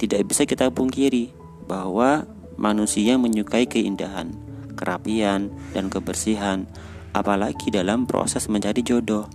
tidak 0.00 0.24
bisa 0.26 0.48
kita 0.48 0.72
pungkiri 0.72 1.30
bahwa 1.68 2.24
manusia 2.56 3.20
menyukai 3.20 3.68
keindahan, 3.68 4.32
kerapian, 4.74 5.52
dan 5.76 5.92
kebersihan, 5.92 6.64
apalagi 7.12 7.68
dalam 7.70 8.08
proses 8.08 8.48
mencari 8.48 8.80
jodoh. 8.80 9.28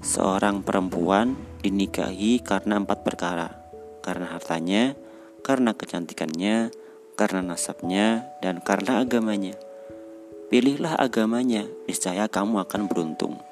Seorang 0.00 0.64
perempuan 0.64 1.36
dinikahi 1.60 2.40
karena 2.40 2.80
empat 2.80 3.04
perkara, 3.04 3.52
karena 4.00 4.32
hartanya, 4.32 4.96
karena 5.44 5.76
kecantikannya, 5.76 6.72
karena 7.20 7.40
nasabnya 7.44 8.24
dan 8.40 8.64
karena 8.64 9.04
agamanya. 9.04 9.60
Pilihlah 10.48 10.96
agamanya, 10.96 11.68
niscaya 11.84 12.32
kamu 12.32 12.64
akan 12.64 12.88
beruntung. 12.88 13.44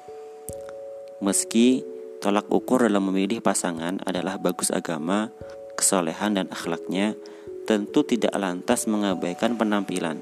Meski 1.21 1.85
tolak 2.17 2.49
ukur 2.49 2.81
dalam 2.81 3.13
memilih 3.13 3.45
pasangan 3.45 4.01
adalah 4.01 4.41
bagus 4.41 4.73
agama, 4.73 5.29
kesolehan 5.77 6.33
dan 6.33 6.49
akhlaknya, 6.49 7.13
tentu 7.69 8.01
tidak 8.01 8.33
lantas 8.33 8.89
mengabaikan 8.89 9.53
penampilan. 9.53 10.17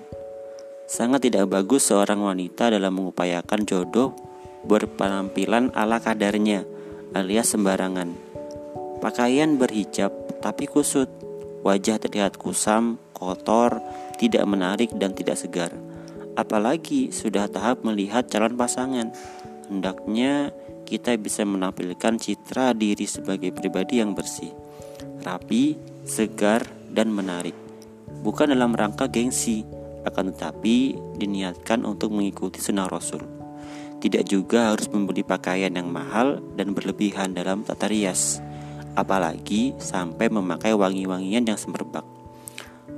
Sangat 0.91 1.23
tidak 1.23 1.47
bagus 1.47 1.87
seorang 1.87 2.19
wanita 2.19 2.67
dalam 2.67 2.99
mengupayakan 2.99 3.63
jodoh 3.63 4.11
berpenampilan 4.67 5.71
ala 5.71 6.03
kadarnya 6.03 6.67
alias 7.15 7.55
sembarangan. 7.55 8.11
Pakaian 8.99 9.55
berhijab 9.55 10.11
tapi 10.43 10.67
kusut, 10.67 11.09
wajah 11.63 11.97
terlihat 11.97 12.35
kusam, 12.37 12.99
kotor, 13.15 13.81
tidak 14.21 14.43
menarik 14.45 14.91
dan 14.93 15.15
tidak 15.15 15.39
segar. 15.39 15.71
Apalagi 16.37 17.09
sudah 17.09 17.49
tahap 17.49 17.81
melihat 17.81 18.29
calon 18.29 18.53
pasangan. 18.53 19.09
Hendaknya 19.67 20.53
kita 20.85 21.17
bisa 21.19 21.43
menampilkan 21.43 22.15
citra 22.21 22.71
diri 22.77 23.03
sebagai 23.09 23.51
pribadi 23.51 23.99
yang 23.99 24.13
bersih, 24.13 24.53
rapi, 25.25 25.75
segar, 26.07 26.63
dan 26.93 27.11
menarik. 27.11 27.57
Bukan 28.23 28.53
dalam 28.53 28.71
rangka 28.71 29.11
gengsi, 29.11 29.67
akan 30.07 30.31
tetapi 30.31 30.95
diniatkan 31.19 31.83
untuk 31.83 32.15
mengikuti 32.15 32.63
sunnah 32.63 32.87
Rasul. 32.87 33.36
Tidak 33.97 34.23
juga 34.29 34.73
harus 34.73 34.85
membeli 34.93 35.25
pakaian 35.25 35.73
yang 35.73 35.89
mahal 35.89 36.37
dan 36.53 36.77
berlebihan 36.77 37.33
dalam 37.33 37.65
tata 37.65 37.89
rias, 37.89 38.39
apalagi 38.93 39.73
sampai 39.81 40.29
memakai 40.29 40.77
wangi-wangian 40.77 41.49
yang 41.49 41.57
semerbak. 41.57 42.05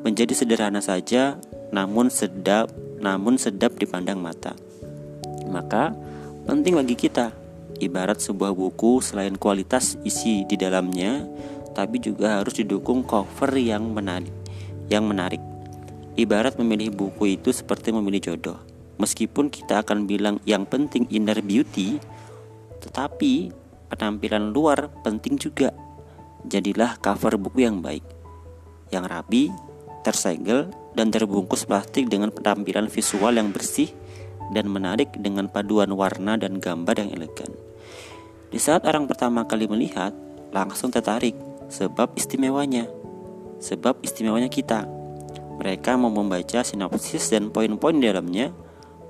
Menjadi 0.04 0.36
sederhana 0.36 0.84
saja, 0.84 1.40
namun 1.72 2.12
sedap 2.12 2.72
namun 3.00 3.40
sedap 3.40 3.80
dipandang 3.80 4.20
mata. 4.20 4.54
Maka, 5.48 5.96
penting 6.44 6.76
bagi 6.76 7.00
kita, 7.00 7.32
ibarat 7.80 8.20
sebuah 8.20 8.52
buku 8.52 9.00
selain 9.00 9.40
kualitas 9.40 9.96
isi 10.04 10.44
di 10.46 10.60
dalamnya, 10.60 11.24
tapi 11.72 11.98
juga 12.04 12.44
harus 12.44 12.60
didukung 12.60 13.08
cover 13.08 13.56
yang 13.56 13.96
menarik. 13.96 14.36
Yang 14.92 15.06
menarik. 15.08 15.42
Ibarat 16.20 16.60
memilih 16.60 16.92
buku 16.92 17.40
itu 17.40 17.56
seperti 17.56 17.96
memilih 17.96 18.20
jodoh. 18.36 18.69
Meskipun 19.00 19.48
kita 19.48 19.82
akan 19.82 20.04
bilang 20.04 20.44
yang 20.44 20.68
penting 20.68 21.08
inner 21.08 21.40
beauty, 21.40 22.04
tetapi 22.84 23.50
penampilan 23.88 24.52
luar 24.52 24.92
penting 25.02 25.40
juga. 25.40 25.72
Jadilah 26.44 27.00
cover 27.00 27.36
buku 27.36 27.64
yang 27.64 27.80
baik, 27.80 28.04
yang 28.92 29.08
rapi, 29.08 29.52
tersegel, 30.04 30.72
dan 30.96 31.12
terbungkus 31.12 31.64
plastik 31.64 32.12
dengan 32.12 32.32
penampilan 32.32 32.92
visual 32.92 33.36
yang 33.36 33.52
bersih 33.56 33.92
dan 34.52 34.68
menarik 34.68 35.16
dengan 35.16 35.48
paduan 35.48 35.92
warna 35.96 36.36
dan 36.36 36.60
gambar 36.60 36.96
yang 37.08 37.12
elegan. 37.16 37.52
Di 38.50 38.58
saat 38.58 38.84
orang 38.84 39.06
pertama 39.06 39.46
kali 39.46 39.70
melihat, 39.70 40.12
langsung 40.50 40.90
tertarik 40.90 41.38
sebab 41.70 42.18
istimewanya. 42.18 42.90
Sebab 43.62 44.02
istimewanya 44.02 44.50
kita. 44.50 44.88
Mereka 45.60 46.00
mau 46.00 46.10
membaca 46.10 46.64
sinopsis 46.64 47.30
dan 47.30 47.52
poin-poin 47.52 48.00
di 48.00 48.08
dalamnya 48.08 48.50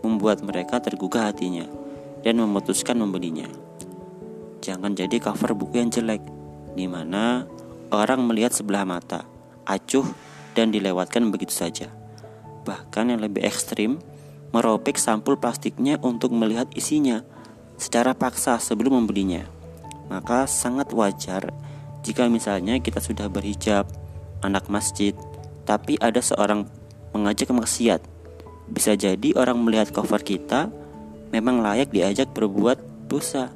membuat 0.05 0.43
mereka 0.43 0.79
tergugah 0.79 1.31
hatinya 1.31 1.67
dan 2.23 2.39
memutuskan 2.39 2.99
membelinya. 2.99 3.47
Jangan 4.59 4.91
jadi 4.95 5.17
cover 5.23 5.55
buku 5.55 5.79
yang 5.79 5.89
jelek, 5.91 6.19
di 6.75 6.85
mana 6.85 7.47
orang 7.89 8.27
melihat 8.27 8.51
sebelah 8.51 8.83
mata, 8.83 9.23
acuh 9.63 10.05
dan 10.53 10.69
dilewatkan 10.69 11.31
begitu 11.31 11.55
saja. 11.55 11.87
Bahkan 12.67 13.15
yang 13.15 13.23
lebih 13.23 13.41
ekstrim, 13.47 14.03
merobek 14.51 14.99
sampul 14.99 15.39
plastiknya 15.39 15.95
untuk 16.03 16.35
melihat 16.35 16.67
isinya 16.75 17.23
secara 17.79 18.11
paksa 18.11 18.59
sebelum 18.59 18.99
membelinya. 19.03 19.47
Maka 20.11 20.49
sangat 20.49 20.91
wajar 20.91 21.53
jika 22.03 22.27
misalnya 22.27 22.79
kita 22.79 22.99
sudah 22.99 23.31
berhijab, 23.31 23.87
anak 24.43 24.67
masjid, 24.71 25.15
tapi 25.67 25.95
ada 25.99 26.19
seorang 26.19 26.67
mengajak 27.15 27.51
maksiat. 27.51 28.01
Bisa 28.69 28.93
jadi 28.93 29.33
orang 29.35 29.59
melihat 29.65 29.89
cover 29.89 30.21
kita 30.21 30.69
memang 31.33 31.61
layak 31.61 31.89
diajak 31.89 32.29
berbuat 32.33 33.09
dosa. 33.09 33.49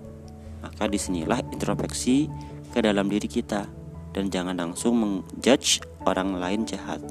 Maka 0.65 0.89
di 0.89 0.97
sinilah 0.97 1.43
introspeksi 1.53 2.27
ke 2.73 2.79
dalam 2.81 3.05
diri 3.11 3.29
kita 3.29 3.69
dan 4.13 4.29
jangan 4.33 4.57
langsung 4.57 4.97
menjudge 4.97 5.85
orang 6.05 6.37
lain 6.37 6.65
jahat. 6.65 7.01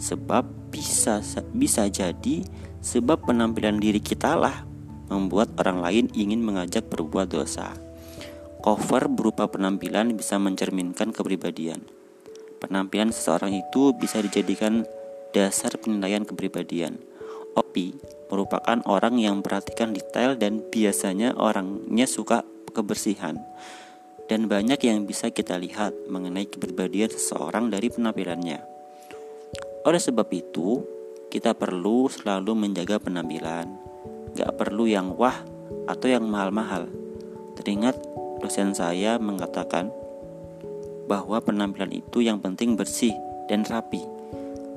Sebab 0.00 0.72
bisa 0.72 1.20
bisa 1.54 1.86
jadi 1.86 2.44
sebab 2.84 3.24
penampilan 3.28 3.80
diri 3.80 4.00
kita 4.00 4.36
lah 4.36 4.66
membuat 5.08 5.52
orang 5.60 5.80
lain 5.84 6.04
ingin 6.16 6.40
mengajak 6.40 6.88
berbuat 6.88 7.30
dosa. 7.30 7.72
Cover 8.64 9.12
berupa 9.12 9.44
penampilan 9.44 10.16
bisa 10.16 10.40
mencerminkan 10.40 11.12
kepribadian. 11.12 11.84
Penampilan 12.64 13.12
seseorang 13.12 13.52
itu 13.52 13.92
bisa 13.92 14.24
dijadikan 14.24 14.88
dasar 15.36 15.76
penilaian 15.76 16.24
kepribadian. 16.24 16.96
Opi 17.54 17.94
merupakan 18.30 18.82
orang 18.86 19.18
yang 19.18 19.40
perhatikan 19.40 19.94
detail 19.94 20.34
dan 20.34 20.62
biasanya 20.70 21.38
orangnya 21.38 22.06
suka 22.06 22.42
kebersihan 22.74 23.38
dan 24.26 24.48
banyak 24.48 24.80
yang 24.84 25.04
bisa 25.04 25.28
kita 25.28 25.60
lihat 25.60 25.92
mengenai 26.08 26.48
kepribadian 26.48 27.12
seseorang 27.12 27.68
dari 27.68 27.92
penampilannya. 27.92 28.60
Oleh 29.84 30.00
sebab 30.00 30.28
itu, 30.32 30.80
kita 31.28 31.52
perlu 31.52 32.08
selalu 32.08 32.56
menjaga 32.56 32.96
penampilan, 32.96 33.68
gak 34.32 34.56
perlu 34.56 34.88
yang 34.88 35.12
wah 35.12 35.44
atau 35.84 36.08
yang 36.08 36.24
mahal-mahal. 36.24 36.88
Teringat 37.60 38.00
dosen 38.40 38.72
saya 38.72 39.20
mengatakan 39.20 39.92
bahwa 41.04 41.36
penampilan 41.44 41.92
itu 41.92 42.24
yang 42.24 42.40
penting 42.40 42.80
bersih 42.80 43.12
dan 43.44 43.60
rapi. 43.68 44.13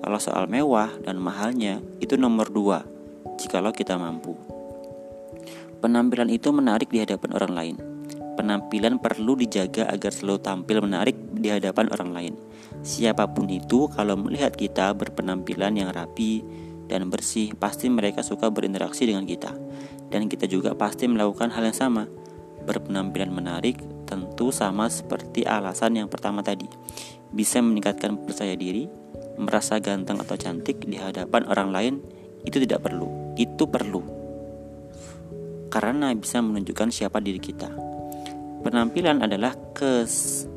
Kalau 0.02 0.20
soal 0.22 0.46
mewah 0.46 0.94
dan 1.04 1.18
mahalnya 1.18 1.82
itu 2.00 2.16
nomor 2.16 2.50
dua, 2.50 2.86
jikalau 3.38 3.74
kita 3.74 3.98
mampu. 3.98 4.38
Penampilan 5.82 6.30
itu 6.34 6.50
menarik 6.50 6.90
di 6.90 7.02
hadapan 7.04 7.32
orang 7.38 7.54
lain 7.54 7.78
penampilan 8.38 9.02
perlu 9.02 9.34
dijaga 9.34 9.90
agar 9.90 10.14
selalu 10.14 10.40
tampil 10.46 10.78
menarik 10.86 11.18
di 11.34 11.50
hadapan 11.50 11.90
orang 11.90 12.10
lain. 12.14 12.34
Siapa 12.86 13.26
pun 13.34 13.50
itu, 13.50 13.90
kalau 13.90 14.14
melihat 14.14 14.54
kita 14.54 14.94
berpenampilan 14.94 15.74
yang 15.74 15.90
rapi 15.90 16.46
dan 16.86 17.10
bersih, 17.10 17.58
pasti 17.58 17.90
mereka 17.90 18.22
suka 18.22 18.54
berinteraksi 18.54 19.10
dengan 19.10 19.26
kita, 19.26 19.52
dan 20.14 20.30
kita 20.30 20.46
juga 20.46 20.78
pasti 20.78 21.10
melakukan 21.10 21.50
hal 21.50 21.74
yang 21.74 21.76
sama. 21.76 22.06
Berpenampilan 22.64 23.34
menarik 23.34 23.82
tentu 24.06 24.54
sama 24.54 24.88
seperti 24.88 25.44
alasan 25.44 25.98
yang 25.98 26.08
pertama 26.08 26.46
tadi, 26.46 26.70
bisa 27.34 27.60
meningkatkan 27.60 28.22
percaya 28.24 28.54
diri, 28.54 28.86
merasa 29.38 29.80
ganteng 29.80 30.20
atau 30.20 30.36
cantik 30.36 30.84
di 30.84 30.98
hadapan 30.98 31.46
orang 31.48 31.70
lain. 31.72 31.96
Itu 32.44 32.62
tidak 32.62 32.86
perlu, 32.86 33.38
itu 33.38 33.64
perlu 33.70 34.18
karena 35.68 36.16
bisa 36.16 36.40
menunjukkan 36.40 36.90
siapa 36.90 37.20
diri 37.20 37.38
kita. 37.38 37.70
Penampilan 38.64 39.22
adalah 39.24 39.54
kes 39.76 40.48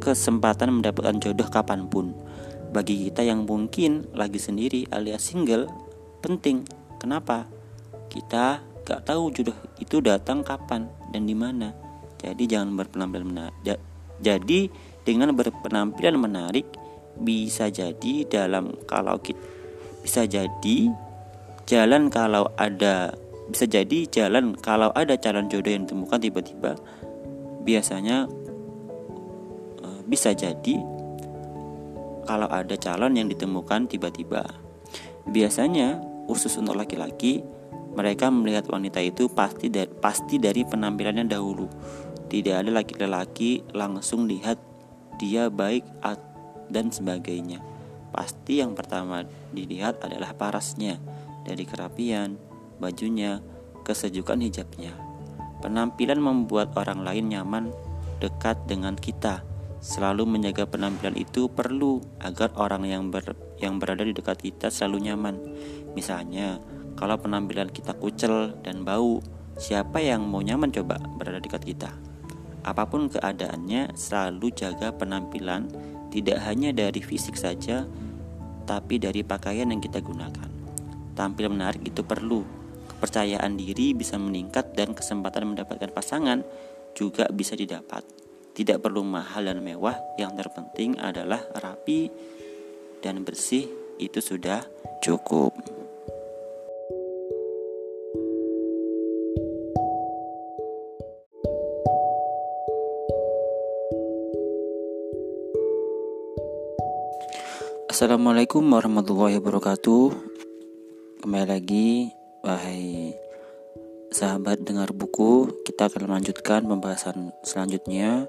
kesempatan 0.00 0.80
mendapatkan 0.80 1.16
jodoh 1.20 1.48
kapan 1.48 1.88
pun. 1.88 2.12
Bagi 2.70 3.10
kita 3.10 3.26
yang 3.26 3.48
mungkin 3.48 4.06
lagi 4.14 4.38
sendiri 4.38 4.86
alias 4.94 5.26
single, 5.26 5.66
penting. 6.22 6.62
Kenapa? 7.00 7.48
Kita 8.12 8.62
gak 8.84 9.08
tahu 9.08 9.32
jodoh 9.34 9.56
itu 9.80 9.98
datang 10.04 10.44
kapan 10.44 10.86
dan 11.10 11.26
di 11.26 11.34
mana. 11.34 11.74
Jadi 12.20 12.44
jangan 12.46 12.76
berpenampilan 12.76 13.26
menarik. 13.26 13.80
Jadi 14.20 14.68
dengan 15.00 15.32
berpenampilan 15.32 16.16
menarik 16.20 16.68
bisa 17.20 17.68
jadi 17.68 18.24
dalam 18.26 18.72
kalau 18.88 19.20
kita 19.20 19.40
bisa 20.00 20.24
jadi 20.24 20.88
jalan 21.68 22.08
kalau 22.08 22.48
ada 22.56 23.12
bisa 23.52 23.68
jadi 23.68 24.08
jalan 24.08 24.56
kalau 24.56 24.88
ada 24.96 25.20
calon 25.20 25.52
jodoh 25.52 25.68
yang 25.68 25.84
ditemukan 25.84 26.18
tiba-tiba 26.24 26.72
biasanya 27.68 28.24
uh, 29.84 30.00
bisa 30.08 30.32
jadi 30.32 30.80
kalau 32.30 32.46
ada 32.46 32.78
calon 32.78 33.18
yang 33.18 33.26
ditemukan 33.26 33.90
tiba-tiba. 33.90 34.46
Biasanya 35.26 35.98
khusus 36.30 36.54
untuk 36.62 36.78
laki-laki, 36.78 37.42
mereka 37.98 38.30
melihat 38.30 38.70
wanita 38.70 39.02
itu 39.02 39.26
pasti 39.26 39.66
dari, 39.66 39.90
pasti 39.90 40.38
dari 40.38 40.62
penampilannya 40.62 41.26
dahulu. 41.26 41.66
Tidak 42.30 42.54
ada 42.54 42.70
laki-laki 42.70 43.66
langsung 43.74 44.30
lihat 44.30 44.62
dia 45.18 45.50
baik 45.50 45.82
dan 46.70 46.94
sebagainya. 46.94 47.60
Pasti 48.10 48.58
yang 48.58 48.74
pertama 48.74 49.22
dilihat 49.54 50.02
adalah 50.02 50.34
parasnya, 50.34 50.98
dari 51.46 51.62
kerapian, 51.66 52.38
bajunya, 52.82 53.38
kesejukan 53.86 54.40
hijabnya. 54.40 54.94
Penampilan 55.60 56.18
membuat 56.18 56.72
orang 56.74 57.04
lain 57.04 57.30
nyaman 57.30 57.70
dekat 58.18 58.56
dengan 58.64 58.96
kita. 58.96 59.44
Selalu 59.80 60.28
menjaga 60.28 60.68
penampilan 60.68 61.16
itu 61.16 61.48
perlu 61.48 62.04
agar 62.20 62.52
orang 62.60 62.84
yang 62.84 63.08
ber, 63.08 63.32
yang 63.60 63.80
berada 63.80 64.04
di 64.04 64.12
dekat 64.12 64.36
kita 64.40 64.68
selalu 64.68 65.08
nyaman. 65.08 65.36
Misalnya, 65.96 66.60
Kalau 67.00 67.16
penampilan 67.16 67.72
kita 67.72 67.96
kucel 67.96 68.52
dan 68.60 68.84
bau, 68.84 69.24
siapa 69.56 70.04
yang 70.04 70.28
mau 70.28 70.44
nyaman 70.44 70.68
coba 70.68 71.00
berada 71.16 71.40
dekat 71.40 71.64
kita? 71.64 71.96
Apa 72.60 72.84
pun 72.92 73.08
keadaannya, 73.08 73.96
selalu 73.96 74.52
jaga 74.52 74.92
penampilan, 74.92 75.72
tidak 76.10 76.42
hanya 76.44 76.74
dari 76.74 76.98
fisik 76.98 77.38
saja, 77.38 77.86
tapi 78.66 78.98
dari 78.98 79.22
pakaian 79.22 79.70
yang 79.70 79.78
kita 79.78 80.02
gunakan. 80.02 80.50
Tampil 81.14 81.46
menarik 81.50 81.82
itu 81.86 82.02
perlu. 82.02 82.42
Kepercayaan 82.90 83.54
diri 83.54 83.94
bisa 83.94 84.18
meningkat 84.18 84.74
dan 84.74 84.92
kesempatan 84.92 85.54
mendapatkan 85.54 85.94
pasangan 85.94 86.42
juga 86.92 87.30
bisa 87.30 87.54
didapat. 87.54 88.02
Tidak 88.50 88.82
perlu 88.82 89.06
mahal 89.06 89.46
dan 89.46 89.62
mewah, 89.62 89.94
yang 90.18 90.34
terpenting 90.34 90.98
adalah 90.98 91.40
rapi 91.62 92.10
dan 92.98 93.22
bersih 93.22 93.70
itu 93.96 94.18
sudah 94.18 94.66
cukup. 95.00 95.69
Assalamualaikum 108.00 108.64
warahmatullahi 108.64 109.36
wabarakatuh. 109.36 110.04
Kembali 111.20 111.44
lagi 111.44 112.08
Wahai 112.40 113.12
sahabat 114.08 114.64
dengar 114.64 114.88
buku 114.96 115.52
Kita 115.68 115.92
akan 115.92 116.08
melanjutkan 116.08 116.64
pembahasan 116.64 117.28
selanjutnya 117.44 118.24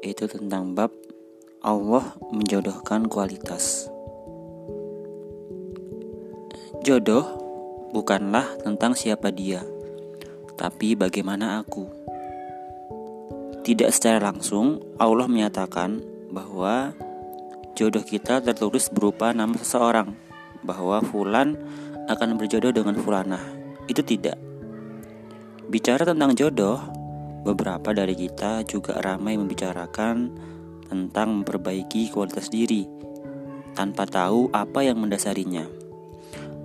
Yaitu 0.00 0.32
tentang 0.32 0.72
bab 0.72 0.88
Allah 1.60 2.16
menjodohkan 2.32 3.04
kualitas. 3.04 3.92
Jodoh 6.88 7.36
bukanlah 7.92 8.48
tentang 8.64 8.96
siapa 8.96 9.28
dia 9.28 9.60
Tapi 10.56 10.96
bagaimana 10.96 11.60
aku. 11.60 11.84
Tidak 13.60 13.92
secara 13.92 14.32
langsung 14.32 14.80
Allah 14.96 15.28
menyatakan 15.28 16.00
bahwa 16.32 16.96
jodoh 17.74 18.06
kita 18.06 18.38
tertulis 18.38 18.86
berupa 18.88 19.34
nama 19.34 19.58
seseorang 19.58 20.14
bahwa 20.62 21.02
Fulan 21.02 21.58
akan 22.06 22.38
berjodoh 22.38 22.70
dengan 22.70 22.94
Fulana. 22.96 23.42
Itu 23.90 24.00
tidak. 24.06 24.38
Bicara 25.68 26.06
tentang 26.06 26.38
jodoh, 26.38 26.78
beberapa 27.42 27.90
dari 27.90 28.14
kita 28.14 28.62
juga 28.64 29.02
ramai 29.02 29.34
membicarakan 29.34 30.30
tentang 30.86 31.42
memperbaiki 31.42 32.14
kualitas 32.14 32.48
diri 32.48 32.86
tanpa 33.74 34.06
tahu 34.06 34.54
apa 34.54 34.86
yang 34.86 35.02
mendasarinya. 35.02 35.66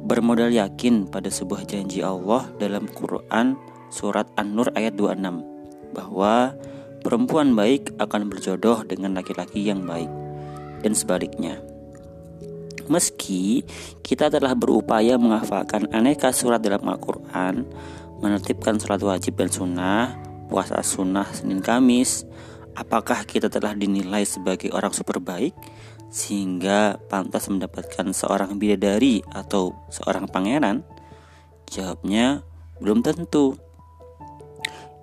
Bermodal 0.06 0.54
yakin 0.54 1.10
pada 1.10 1.28
sebuah 1.28 1.67
janji 1.67 2.06
Allah 2.06 2.48
dalam 2.62 2.88
Quran 2.88 3.58
surat 3.89 4.30
An-Nur 4.38 4.72
ayat 4.78 4.95
26 4.95 5.91
bahwa 5.91 6.54
perempuan 7.02 7.58
baik 7.58 7.98
akan 7.98 8.30
berjodoh 8.30 8.86
dengan 8.86 9.17
laki-laki 9.17 9.65
yang 9.65 9.84
baik 9.84 10.18
dan 10.81 10.93
sebaliknya. 10.95 11.59
Meski 12.89 13.61
kita 14.01 14.33
telah 14.33 14.57
berupaya 14.57 15.13
menghafalkan 15.21 15.93
aneka 15.93 16.33
surat 16.33 16.57
dalam 16.57 16.81
Al-Quran, 16.89 17.69
menertibkan 18.17 18.81
surat 18.81 18.97
wajib 19.05 19.37
dan 19.37 19.53
sunnah, 19.53 20.17
puasa 20.49 20.81
sunnah 20.81 21.29
Senin 21.29 21.61
Kamis, 21.61 22.25
apakah 22.73 23.29
kita 23.29 23.47
telah 23.47 23.77
dinilai 23.77 24.25
sebagai 24.25 24.73
orang 24.73 24.89
super 24.89 25.21
baik 25.21 25.53
sehingga 26.09 26.97
pantas 27.05 27.45
mendapatkan 27.53 28.09
seorang 28.09 28.57
bidadari 28.57 29.21
atau 29.29 29.77
seorang 29.93 30.25
pangeran? 30.25 30.81
Jawabnya 31.69 32.41
belum 32.81 33.05
tentu. 33.05 33.53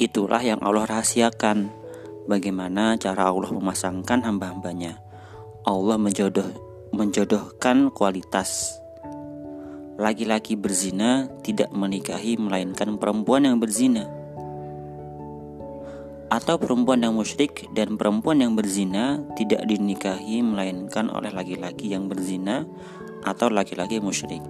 Itulah 0.02 0.42
yang 0.42 0.58
Allah 0.66 0.90
rahasiakan. 0.90 1.86
Bagaimana 2.26 2.98
cara 2.98 3.30
Allah 3.30 3.54
memasangkan 3.54 4.26
hamba-hambanya. 4.26 5.05
Allah 5.66 5.98
menjodoh 5.98 6.46
menjodohkan 6.94 7.90
kualitas. 7.90 8.78
Laki-laki 9.98 10.54
berzina 10.54 11.26
tidak 11.42 11.74
menikahi 11.74 12.38
melainkan 12.38 12.94
perempuan 13.02 13.50
yang 13.50 13.58
berzina. 13.58 14.06
Atau 16.30 16.62
perempuan 16.62 17.02
yang 17.02 17.18
musyrik 17.18 17.66
dan 17.74 17.98
perempuan 17.98 18.46
yang 18.46 18.54
berzina 18.54 19.18
tidak 19.34 19.66
dinikahi 19.66 20.38
melainkan 20.38 21.10
oleh 21.10 21.34
laki-laki 21.34 21.90
yang 21.90 22.06
berzina 22.06 22.62
atau 23.26 23.50
laki-laki 23.50 23.98
musyrik. 23.98 24.46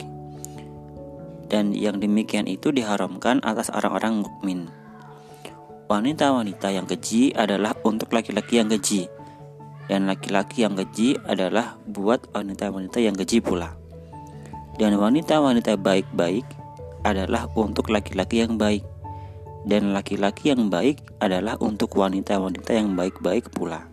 Dan 1.48 1.72
yang 1.72 1.96
demikian 1.96 2.44
itu 2.44 2.68
diharamkan 2.68 3.40
atas 3.40 3.72
orang-orang 3.72 4.20
mukmin. 4.20 4.68
Wanita-wanita 5.88 6.76
yang 6.76 6.84
keji 6.84 7.32
adalah 7.32 7.72
untuk 7.88 8.12
laki-laki 8.12 8.60
yang 8.60 8.68
keji 8.68 9.08
dan 9.86 10.10
laki-laki 10.10 10.66
yang 10.66 10.74
keji 10.74 11.14
adalah 11.26 11.78
buat 11.86 12.26
wanita-wanita 12.34 12.98
yang 12.98 13.14
keji 13.14 13.38
pula. 13.38 13.78
Dan 14.76 14.98
wanita-wanita 14.98 15.78
baik-baik 15.78 16.44
adalah 17.06 17.46
untuk 17.54 17.88
laki-laki 17.88 18.42
yang 18.42 18.58
baik. 18.58 18.82
Dan 19.66 19.94
laki-laki 19.94 20.54
yang 20.54 20.70
baik 20.70 21.02
adalah 21.22 21.58
untuk 21.62 21.94
wanita-wanita 21.94 22.70
yang 22.74 22.94
baik-baik 22.94 23.50
pula. 23.54 23.86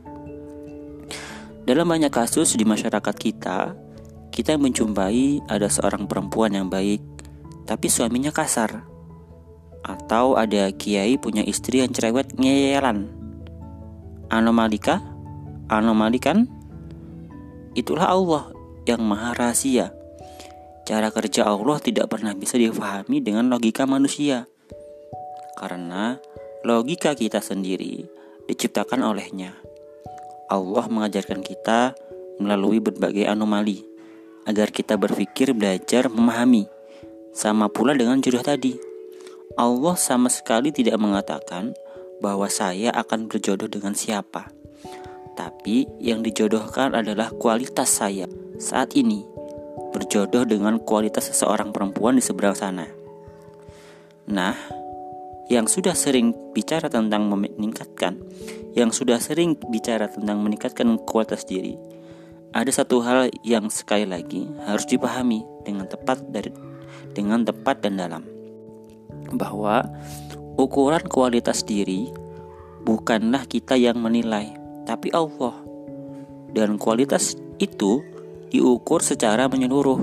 Dalam 1.64 1.88
banyak 1.88 2.12
kasus 2.12 2.60
di 2.60 2.68
masyarakat 2.68 3.16
kita, 3.16 3.72
kita 4.34 4.58
menjumpai 4.60 5.46
ada 5.48 5.70
seorang 5.72 6.10
perempuan 6.10 6.52
yang 6.58 6.68
baik, 6.68 7.00
tapi 7.64 7.88
suaminya 7.88 8.34
kasar. 8.34 8.84
Atau 9.86 10.36
ada 10.36 10.74
kiai 10.74 11.16
punya 11.16 11.46
istri 11.46 11.80
yang 11.80 11.94
cerewet 11.94 12.36
ngeyelan. 12.36 13.08
Anomalika? 14.28 15.13
Anomali 15.68 16.20
kan? 16.20 16.50
Itulah 17.74 18.12
Allah 18.12 18.44
yang 18.86 19.02
maha 19.02 19.34
rahasia. 19.34 19.96
Cara 20.84 21.10
kerja 21.16 21.48
Allah 21.48 21.80
tidak 21.80 22.12
pernah 22.12 22.36
bisa 22.36 22.60
difahami 22.60 23.24
dengan 23.24 23.48
logika 23.48 23.88
manusia. 23.88 24.52
Karena 25.56 26.20
logika 26.68 27.16
kita 27.16 27.40
sendiri 27.40 28.04
diciptakan 28.52 29.04
olehnya. 29.08 29.56
Allah 30.52 30.86
mengajarkan 30.92 31.40
kita 31.40 31.96
melalui 32.38 32.84
berbagai 32.84 33.26
anomali 33.26 33.82
agar 34.44 34.70
kita 34.76 35.00
berpikir, 35.00 35.56
belajar, 35.56 36.12
memahami. 36.12 36.68
Sama 37.34 37.72
pula 37.72 37.98
dengan 37.98 38.22
jodoh 38.22 38.44
tadi. 38.44 38.78
Allah 39.58 39.96
sama 39.98 40.30
sekali 40.30 40.70
tidak 40.70 41.00
mengatakan 41.02 41.74
bahwa 42.22 42.46
saya 42.52 42.94
akan 42.94 43.26
berjodoh 43.32 43.72
dengan 43.72 43.98
siapa. 43.98 44.52
Tapi 45.34 45.90
yang 45.98 46.22
dijodohkan 46.22 46.94
adalah 46.94 47.34
kualitas 47.34 47.90
saya 47.90 48.30
saat 48.62 48.94
ini 48.94 49.26
berjodoh 49.94 50.46
dengan 50.46 50.82
kualitas 50.82 51.30
seseorang 51.30 51.70
perempuan 51.70 52.18
di 52.18 52.24
seberang 52.26 52.58
sana. 52.58 52.86
Nah, 54.30 54.56
yang 55.50 55.70
sudah 55.70 55.94
sering 55.94 56.34
bicara 56.54 56.90
tentang 56.90 57.30
meningkatkan, 57.30 58.18
yang 58.74 58.90
sudah 58.90 59.22
sering 59.22 59.54
bicara 59.70 60.10
tentang 60.10 60.42
meningkatkan 60.42 60.98
kualitas 61.06 61.46
diri, 61.46 61.78
ada 62.54 62.70
satu 62.70 63.02
hal 63.02 63.34
yang 63.42 63.70
sekali 63.74 64.06
lagi 64.06 64.46
harus 64.66 64.86
dipahami 64.86 65.42
dengan 65.66 65.90
tepat 65.90 66.22
dari 66.30 66.54
dengan 67.14 67.42
tepat 67.46 67.82
dan 67.82 67.98
dalam 67.98 68.24
bahwa 69.34 69.86
ukuran 70.58 71.02
kualitas 71.10 71.66
diri 71.66 72.10
bukanlah 72.86 73.46
kita 73.50 73.74
yang 73.74 73.98
menilai 73.98 74.63
tapi 74.86 75.10
Allah. 75.12 75.56
Dan 76.54 76.78
kualitas 76.78 77.34
itu 77.58 78.04
diukur 78.54 79.02
secara 79.02 79.50
menyeluruh. 79.50 80.00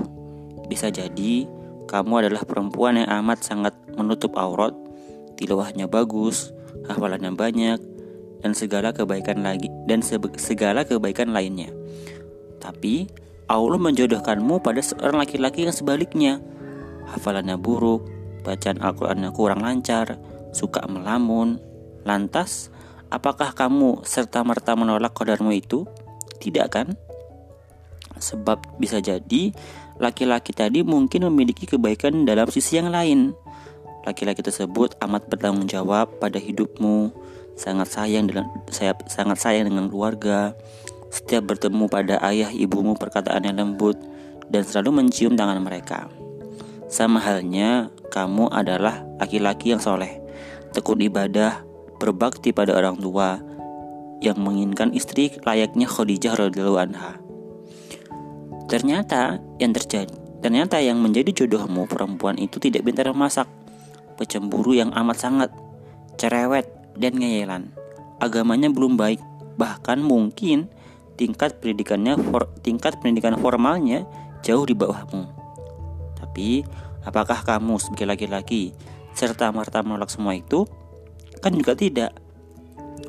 Bisa 0.67 0.91
jadi 0.91 1.47
kamu 1.87 2.27
adalah 2.27 2.43
perempuan 2.47 2.99
yang 2.99 3.09
amat 3.23 3.43
sangat 3.43 3.75
menutup 3.95 4.35
aurat, 4.39 4.71
tilawahnya 5.35 5.91
bagus, 5.91 6.55
hafalannya 6.87 7.35
banyak, 7.35 7.79
dan 8.41 8.51
segala 8.57 8.91
kebaikan 8.91 9.45
lagi 9.45 9.69
dan 9.85 10.01
segala 10.39 10.87
kebaikan 10.87 11.35
lainnya. 11.35 11.69
Tapi 12.63 13.07
Allah 13.51 13.79
menjodohkanmu 13.79 14.63
pada 14.63 14.79
seorang 14.79 15.19
laki-laki 15.19 15.67
yang 15.67 15.75
sebaliknya. 15.75 16.39
Hafalannya 17.11 17.59
buruk, 17.59 18.07
bacaan 18.47 18.79
Al-Qur'annya 18.79 19.29
kurang 19.35 19.61
lancar, 19.65 20.15
suka 20.55 20.87
melamun. 20.87 21.59
Lantas, 22.07 22.71
Apakah 23.11 23.51
kamu 23.51 24.07
serta-merta 24.07 24.71
menolak 24.79 25.11
kodarmu 25.11 25.51
itu? 25.51 25.83
Tidak 26.39 26.67
kan? 26.71 26.95
Sebab 28.15 28.79
bisa 28.79 29.03
jadi 29.03 29.51
laki-laki 29.99 30.55
tadi 30.55 30.79
mungkin 30.81 31.27
memiliki 31.27 31.67
kebaikan 31.67 32.23
dalam 32.23 32.47
sisi 32.47 32.79
yang 32.79 32.87
lain. 32.87 33.35
Laki-laki 34.07 34.39
tersebut 34.39 34.95
amat 35.03 35.27
bertanggung 35.27 35.67
jawab 35.67 36.23
pada 36.23 36.39
hidupmu, 36.39 37.11
sangat 37.59 37.91
sayang 37.91 38.31
dengan 38.31 38.49
saya 38.71 38.95
sangat 39.11 39.37
sayang 39.43 39.67
dengan 39.67 39.91
keluarga. 39.91 40.55
Setiap 41.11 41.51
bertemu 41.51 41.91
pada 41.91 42.23
ayah 42.23 42.47
ibumu 42.49 42.95
perkataan 42.95 43.43
yang 43.43 43.59
lembut 43.59 43.99
dan 44.47 44.63
selalu 44.63 45.03
mencium 45.03 45.35
tangan 45.35 45.59
mereka. 45.59 46.07
Sama 46.87 47.19
halnya 47.19 47.91
kamu 48.07 48.47
adalah 48.47 49.03
laki-laki 49.19 49.75
yang 49.75 49.83
soleh, 49.83 50.23
tekun 50.71 51.03
ibadah, 51.03 51.63
berbakti 52.01 52.49
pada 52.49 52.73
orang 52.73 52.97
tua, 52.97 53.37
yang 54.21 54.41
menginginkan 54.41 54.89
istri 54.97 55.29
layaknya 55.45 55.85
Khadijah 55.85 56.33
radhiyallahu 56.33 56.81
anha. 56.81 57.21
Ternyata 58.65 59.37
yang 59.61 59.77
terjadi, 59.77 60.13
ternyata 60.41 60.81
yang 60.81 60.97
menjadi 60.97 61.45
jodohmu 61.45 61.85
perempuan 61.85 62.41
itu 62.41 62.57
tidak 62.57 62.89
pintar 62.89 63.13
memasak, 63.13 63.45
pecemburu 64.17 64.73
yang 64.73 64.89
amat 64.97 65.17
sangat, 65.21 65.49
cerewet 66.17 66.65
dan 66.97 67.17
ngeyelan. 67.17 67.69
Agamanya 68.21 68.69
belum 68.73 68.97
baik, 68.97 69.21
bahkan 69.57 70.01
mungkin 70.01 70.69
tingkat 71.17 71.61
pendidikannya 71.61 72.17
for, 72.17 72.49
tingkat 72.65 72.97
pendidikan 72.97 73.37
formalnya 73.37 74.05
jauh 74.41 74.65
di 74.65 74.73
bawahmu. 74.73 75.29
Tapi, 76.17 76.65
apakah 77.05 77.41
kamu 77.41 77.81
sebagai 77.81 78.07
laki-laki 78.09 78.73
serta 79.17 79.49
merta 79.49 79.81
menolak 79.81 80.09
semua 80.13 80.37
itu? 80.37 80.69
Kan 81.41 81.57
juga 81.57 81.73
tidak. 81.73 82.15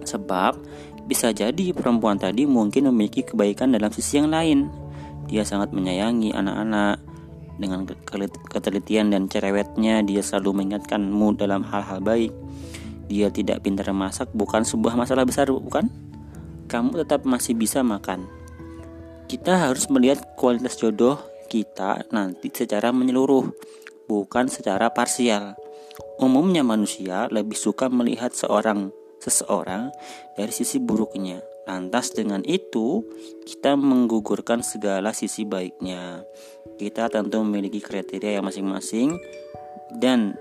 Sebab 0.03 0.59
bisa 1.07 1.31
jadi 1.31 1.77
perempuan 1.77 2.17
tadi 2.17 2.49
mungkin 2.49 2.89
memiliki 2.91 3.23
kebaikan 3.27 3.77
dalam 3.77 3.93
sisi 3.93 4.19
yang 4.19 4.33
lain. 4.33 4.73
Dia 5.29 5.47
sangat 5.47 5.71
menyayangi 5.71 6.35
anak-anak 6.35 6.99
dengan 7.61 7.85
ketelitian 8.49 9.13
dan 9.13 9.29
cerewetnya 9.29 10.03
dia 10.03 10.25
selalu 10.25 10.65
mengingatkanmu 10.65 11.39
dalam 11.39 11.63
hal-hal 11.63 12.01
baik. 12.01 12.33
Dia 13.13 13.29
tidak 13.29 13.63
pintar 13.63 13.93
masak 13.93 14.33
bukan 14.33 14.65
sebuah 14.65 14.97
masalah 14.97 15.29
besar 15.29 15.53
bukan? 15.53 15.93
Kamu 16.67 16.97
tetap 17.05 17.29
masih 17.29 17.53
bisa 17.53 17.85
makan. 17.85 18.25
Kita 19.29 19.69
harus 19.69 19.89
melihat 19.93 20.37
kualitas 20.41 20.81
jodoh 20.81 21.21
kita 21.53 22.09
nanti 22.09 22.49
secara 22.49 22.89
menyeluruh, 22.97 23.53
bukan 24.09 24.49
secara 24.49 24.89
parsial. 24.89 25.53
Umumnya 26.23 26.63
manusia 26.63 27.27
lebih 27.35 27.59
suka 27.59 27.91
melihat 27.91 28.31
seorang 28.31 28.95
seseorang 29.19 29.91
dari 30.39 30.55
sisi 30.55 30.79
buruknya. 30.79 31.43
Lantas 31.67 32.15
dengan 32.15 32.47
itu, 32.47 33.03
kita 33.43 33.75
menggugurkan 33.75 34.63
segala 34.63 35.11
sisi 35.11 35.43
baiknya. 35.43 36.23
Kita 36.79 37.11
tentu 37.11 37.43
memiliki 37.43 37.83
kriteria 37.83 38.39
yang 38.39 38.47
masing-masing 38.47 39.19
dan 39.99 40.39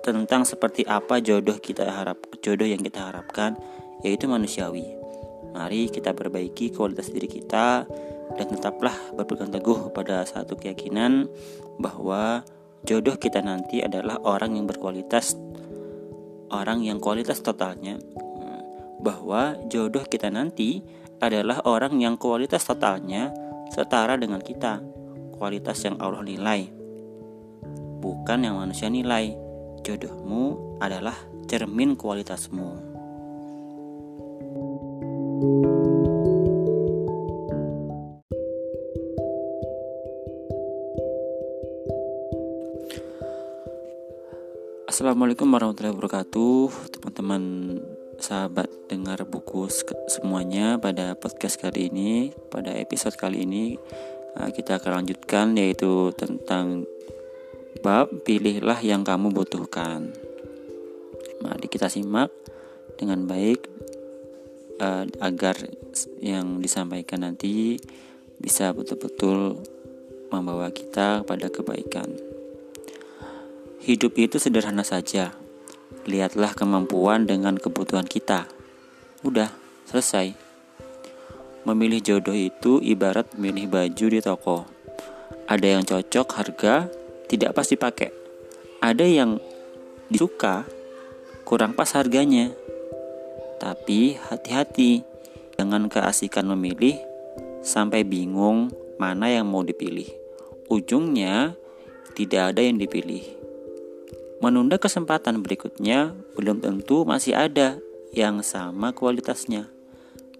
tentang 0.00 0.48
seperti 0.48 0.88
apa 0.88 1.20
jodoh 1.20 1.60
kita 1.60 1.92
harap 1.92 2.16
jodoh 2.40 2.64
yang 2.64 2.80
kita 2.80 3.12
harapkan 3.12 3.60
yaitu 4.00 4.24
manusiawi. 4.32 4.96
Mari 5.52 5.92
kita 5.92 6.16
perbaiki 6.16 6.72
kualitas 6.72 7.12
diri 7.12 7.28
kita 7.28 7.84
dan 8.40 8.46
tetaplah 8.48 8.96
berpegang 9.12 9.52
teguh 9.52 9.92
pada 9.92 10.24
satu 10.24 10.56
keyakinan 10.56 11.28
bahwa 11.76 12.40
jodoh 12.86 13.16
kita 13.18 13.42
nanti 13.42 13.82
adalah 13.82 14.18
orang 14.22 14.58
yang 14.58 14.66
berkualitas 14.66 15.34
orang 16.52 16.84
yang 16.84 17.00
kualitas 17.00 17.40
totalnya. 17.40 17.98
Bahwa 19.02 19.58
jodoh 19.66 20.06
kita 20.06 20.30
nanti 20.30 20.82
adalah 21.18 21.64
orang 21.66 21.98
yang 21.98 22.14
kualitas 22.14 22.62
totalnya 22.62 23.34
setara 23.74 24.14
dengan 24.14 24.38
kita 24.38 24.78
kualitas 25.34 25.82
yang 25.82 25.98
Allah 25.98 26.22
nilai 26.22 26.82
bukan 28.02 28.42
yang 28.42 28.58
manusia 28.58 28.90
nilai. 28.90 29.38
Jodohmu 29.86 30.78
adalah 30.82 31.14
cermin 31.46 31.94
kualitasmu. 31.94 32.90
thank 35.42 35.66
you 35.66 35.81
Assalamualaikum 44.92 45.48
warahmatullahi 45.48 45.96
wabarakatuh. 45.96 46.92
Teman-teman 46.92 47.42
sahabat 48.20 48.68
dengar 48.92 49.24
buku 49.24 49.64
semuanya 50.12 50.76
Pada 50.76 51.16
podcast 51.16 51.56
kali 51.56 51.88
ini 51.88 52.28
Pada 52.52 52.76
episode 52.76 53.16
kali 53.16 53.48
ini. 53.48 53.80
Uh, 54.36 54.52
Kita 54.52 54.76
akan 54.76 55.00
lanjutkan 55.00 55.56
yaitu 55.56 56.12
tentang 56.12 56.84
Bab 57.80 58.12
pilihlah 58.28 58.84
yang 58.84 59.00
kamu 59.00 59.32
butuhkan. 59.32 60.12
Mari 61.40 61.72
kita 61.72 61.88
simak 61.88 62.28
dengan 63.00 63.24
baik 63.24 63.64
uh, 64.76 65.08
Agar 65.24 65.56
yang 66.20 66.60
disampaikan 66.60 67.24
nanti 67.24 67.80
Bisa 68.36 68.76
betul-betul 68.76 69.56
membawa 70.28 70.68
kita 70.68 71.24
pada 71.24 71.48
kebaikan 71.48 72.31
Hidup 73.82 74.14
itu 74.14 74.38
sederhana 74.38 74.86
saja. 74.86 75.34
Lihatlah 76.06 76.54
kemampuan 76.54 77.26
dengan 77.26 77.58
kebutuhan 77.58 78.06
kita. 78.06 78.46
Udah, 79.26 79.50
selesai. 79.90 80.38
Memilih 81.66 81.98
jodoh 81.98 82.38
itu 82.38 82.78
ibarat 82.78 83.34
memilih 83.34 83.66
baju 83.66 84.06
di 84.06 84.22
toko. 84.22 84.70
Ada 85.50 85.66
yang 85.66 85.82
cocok 85.82 86.28
harga, 86.30 86.86
tidak 87.26 87.58
pasti 87.58 87.74
pakai. 87.74 88.14
Ada 88.78 89.02
yang 89.02 89.42
disuka, 90.06 90.62
kurang 91.42 91.74
pas 91.74 91.90
harganya. 91.98 92.54
Tapi 93.58 94.14
hati-hati, 94.14 95.02
dengan 95.58 95.90
keasikan 95.90 96.46
memilih 96.54 97.02
sampai 97.66 98.06
bingung 98.06 98.70
mana 98.94 99.26
yang 99.26 99.50
mau 99.50 99.66
dipilih. 99.66 100.06
Ujungnya 100.70 101.58
tidak 102.14 102.54
ada 102.54 102.62
yang 102.62 102.78
dipilih. 102.78 103.41
Menunda 104.42 104.74
kesempatan 104.74 105.38
berikutnya 105.38 106.18
belum 106.34 106.58
tentu 106.58 107.06
masih 107.06 107.38
ada 107.38 107.78
yang 108.10 108.42
sama 108.42 108.90
kualitasnya. 108.90 109.70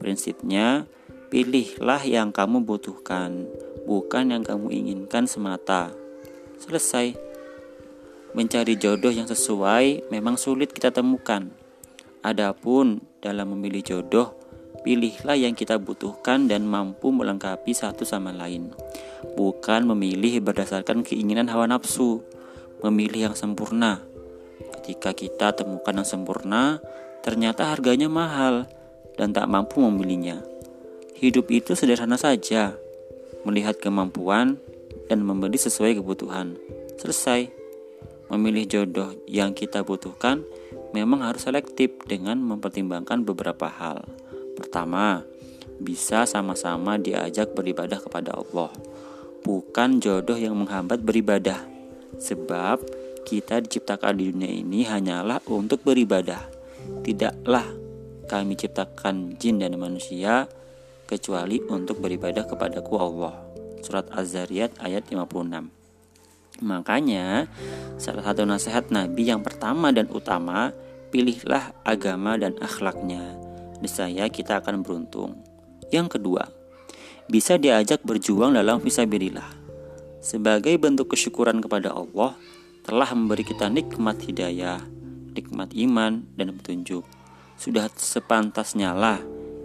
Prinsipnya, 0.03 0.91
pilihlah 1.31 2.03
yang 2.03 2.35
kamu 2.35 2.67
butuhkan, 2.67 3.47
bukan 3.87 4.35
yang 4.35 4.43
kamu 4.43 4.75
inginkan 4.75 5.31
semata. 5.31 5.95
Selesai. 6.59 7.15
Mencari 8.35 8.75
jodoh 8.75 9.15
yang 9.15 9.31
sesuai 9.31 10.11
memang 10.11 10.35
sulit 10.35 10.75
kita 10.75 10.91
temukan. 10.91 11.55
Adapun 12.27 13.07
dalam 13.23 13.55
memilih 13.55 13.87
jodoh, 13.87 14.35
pilihlah 14.83 15.39
yang 15.39 15.55
kita 15.55 15.79
butuhkan 15.79 16.51
dan 16.51 16.67
mampu 16.67 17.15
melengkapi 17.15 17.71
satu 17.71 18.03
sama 18.03 18.35
lain. 18.35 18.75
Bukan 19.39 19.87
memilih 19.87 20.43
berdasarkan 20.43 21.07
keinginan 21.07 21.47
hawa 21.47 21.71
nafsu 21.71 22.42
memilih 22.83 23.31
yang 23.31 23.37
sempurna. 23.39 24.03
Ketika 24.79 25.15
kita 25.15 25.55
temukan 25.55 25.95
yang 26.03 26.09
sempurna, 26.09 26.83
ternyata 27.23 27.71
harganya 27.71 28.11
mahal 28.11 28.67
dan 29.15 29.31
tak 29.31 29.47
mampu 29.47 29.79
membelinya. 29.79 30.43
Hidup 31.15 31.55
itu 31.55 31.79
sederhana 31.79 32.19
saja, 32.19 32.75
melihat 33.47 33.79
kemampuan 33.79 34.59
dan 35.07 35.23
membeli 35.23 35.59
sesuai 35.59 36.03
kebutuhan. 36.03 36.59
Selesai. 36.99 37.63
Memilih 38.33 38.65
jodoh 38.65 39.13
yang 39.29 39.53
kita 39.53 39.85
butuhkan 39.85 40.41
memang 40.97 41.21
harus 41.21 41.45
selektif 41.45 41.93
dengan 42.09 42.41
mempertimbangkan 42.41 43.29
beberapa 43.29 43.69
hal. 43.69 44.09
Pertama, 44.57 45.21
bisa 45.81 46.25
sama-sama 46.25 46.97
diajak 46.97 47.53
beribadah 47.53 47.99
kepada 48.01 48.37
Allah, 48.37 48.73
bukan 49.43 49.99
jodoh 50.01 50.37
yang 50.39 50.57
menghambat 50.57 51.03
beribadah. 51.03 51.72
Sebab 52.23 52.79
kita 53.27 53.59
diciptakan 53.59 54.15
di 54.15 54.31
dunia 54.31 54.51
ini 54.51 54.87
hanyalah 54.87 55.43
untuk 55.51 55.83
beribadah. 55.83 56.47
Tidaklah 57.03 57.67
kami 58.31 58.55
ciptakan 58.55 59.35
jin 59.43 59.59
dan 59.59 59.75
manusia 59.75 60.47
kecuali 61.11 61.59
untuk 61.67 61.99
beribadah 61.99 62.47
kepadaku 62.47 62.95
Allah. 62.95 63.35
Surat 63.83 64.07
Az-Zariyat 64.15 64.79
ayat 64.79 65.11
56. 65.11 66.63
Makanya, 66.63 67.51
salah 67.99 68.23
satu 68.23 68.47
nasihat 68.47 68.87
Nabi 68.95 69.27
yang 69.27 69.43
pertama 69.43 69.91
dan 69.91 70.07
utama, 70.15 70.71
pilihlah 71.11 71.75
agama 71.83 72.39
dan 72.39 72.55
akhlaknya. 72.63 73.35
Niscaya 73.83 74.31
kita 74.31 74.63
akan 74.63 74.87
beruntung. 74.87 75.43
Yang 75.91 76.19
kedua, 76.19 76.47
bisa 77.27 77.59
diajak 77.59 78.07
berjuang 78.07 78.55
dalam 78.55 78.79
visabilillah 78.79 79.62
sebagai 80.23 80.79
bentuk 80.79 81.13
kesyukuran 81.13 81.59
kepada 81.59 81.91
Allah 81.91 82.39
telah 82.87 83.11
memberi 83.13 83.43
kita 83.43 83.67
nikmat 83.67 84.23
hidayah, 84.23 84.79
nikmat 85.35 85.75
iman, 85.75 86.23
dan 86.39 86.55
petunjuk. 86.55 87.03
Sudah 87.59 87.91
sepantasnya 87.93 88.95
lah 88.95 89.19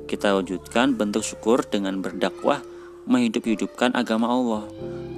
kita 0.10 0.34
wujudkan 0.34 0.98
bentuk 0.98 1.22
syukur 1.22 1.62
dengan 1.62 2.02
berdakwah 2.02 2.66
menghidup-hidupkan 3.06 3.94
agama 3.94 4.34
Allah. 4.34 4.66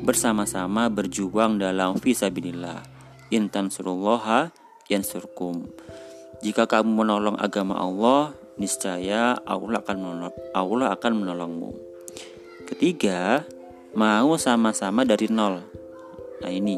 Bersama-sama 0.03 0.91
berjuang 0.91 1.61
dalam 1.61 1.95
visabilillah 1.97 2.81
intan 3.29 3.69
surullaha 3.69 4.49
yansurkum. 4.89 5.69
Jika 6.41 6.65
kamu 6.65 7.03
menolong 7.05 7.37
agama 7.37 7.77
Allah 7.77 8.33
niscaya 8.57 9.37
Allah 9.45 9.79
akan 9.79 9.97
menolong, 9.97 10.35
Allah 10.55 10.87
akan 10.97 11.11
menolongmu. 11.23 11.71
Ketiga 12.65 13.45
mau 13.93 14.37
sama-sama 14.37 15.01
dari 15.07 15.31
nol. 15.31 15.61
Nah 16.39 16.51
ini 16.51 16.77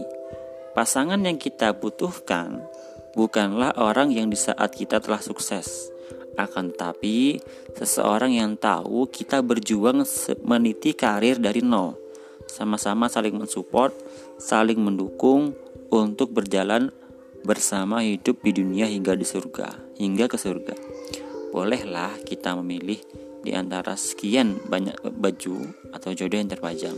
pasangan 0.72 1.20
yang 1.20 1.36
kita 1.36 1.76
butuhkan 1.76 2.64
bukanlah 3.12 3.76
orang 3.76 4.16
yang 4.16 4.32
di 4.32 4.40
saat 4.40 4.72
kita 4.72 5.04
telah 5.04 5.20
sukses, 5.20 5.92
akan 6.40 6.72
tetapi 6.72 7.44
seseorang 7.76 8.40
yang 8.40 8.56
tahu 8.56 9.08
kita 9.12 9.44
berjuang 9.44 10.08
meniti 10.48 10.96
karir 10.96 11.38
dari 11.38 11.60
nol, 11.60 12.00
sama-sama 12.48 13.12
saling 13.12 13.36
mensupport, 13.36 13.92
saling 14.40 14.80
mendukung 14.80 15.52
untuk 15.92 16.32
berjalan 16.32 16.90
bersama 17.44 18.06
hidup 18.06 18.40
di 18.40 18.56
dunia 18.56 18.88
hingga 18.88 19.18
di 19.18 19.28
surga, 19.28 20.00
hingga 20.00 20.30
ke 20.32 20.38
surga. 20.40 20.76
Bolehlah 21.52 22.16
kita 22.24 22.56
memilih 22.56 23.02
di 23.42 23.52
antara 23.58 23.98
sekian 23.98 24.62
banyak 24.70 25.02
baju 25.02 25.74
atau 25.94 26.14
jodoh 26.14 26.38
yang 26.38 26.50
terpajang 26.50 26.98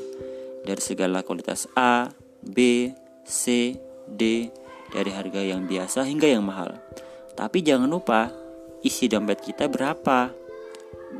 dari 0.64 0.82
segala 0.84 1.24
kualitas 1.24 1.68
A, 1.76 2.12
B, 2.44 2.92
C, 3.24 3.76
D 4.08 4.52
dari 4.92 5.12
harga 5.12 5.42
yang 5.42 5.66
biasa 5.68 6.04
hingga 6.08 6.28
yang 6.28 6.44
mahal. 6.44 6.76
Tapi 7.34 7.64
jangan 7.66 7.90
lupa 7.90 8.30
isi 8.84 9.08
dompet 9.08 9.42
kita 9.42 9.72
berapa 9.72 10.30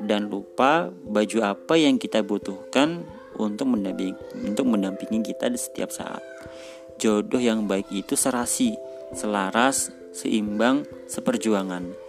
dan 0.04 0.28
lupa 0.28 0.92
baju 0.92 1.38
apa 1.42 1.80
yang 1.80 1.96
kita 1.98 2.22
butuhkan 2.22 3.08
untuk 3.40 3.74
mendampingi, 3.74 4.14
untuk 4.46 4.70
mendampingi 4.70 5.34
kita 5.34 5.50
di 5.50 5.58
setiap 5.58 5.90
saat. 5.90 6.22
Jodoh 7.02 7.42
yang 7.42 7.66
baik 7.66 7.90
itu 7.90 8.14
serasi, 8.14 8.78
selaras, 9.18 9.90
seimbang, 10.14 10.86
seperjuangan 11.10 12.03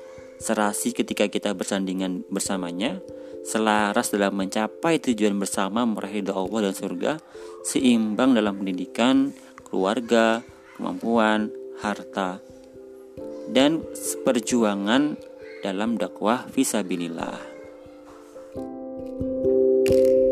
serasi 0.45 0.93
ketika 0.93 1.25
kita 1.33 1.57
bersandingan 1.57 2.21
bersamanya, 2.29 3.01
selaras 3.49 4.13
dalam 4.13 4.37
mencapai 4.37 5.01
tujuan 5.01 5.33
bersama 5.41 5.89
meraih 5.89 6.21
doa 6.21 6.45
Allah 6.45 6.69
dan 6.69 6.75
surga, 6.77 7.13
seimbang 7.65 8.37
dalam 8.37 8.61
pendidikan, 8.61 9.33
keluarga, 9.65 10.45
kemampuan, 10.77 11.49
harta, 11.81 12.45
dan 13.49 13.81
perjuangan 14.21 15.17
dalam 15.65 15.97
dakwah 15.97 16.45
visabilillah. 16.53 17.57
thank 19.85 19.99
you 19.99 20.24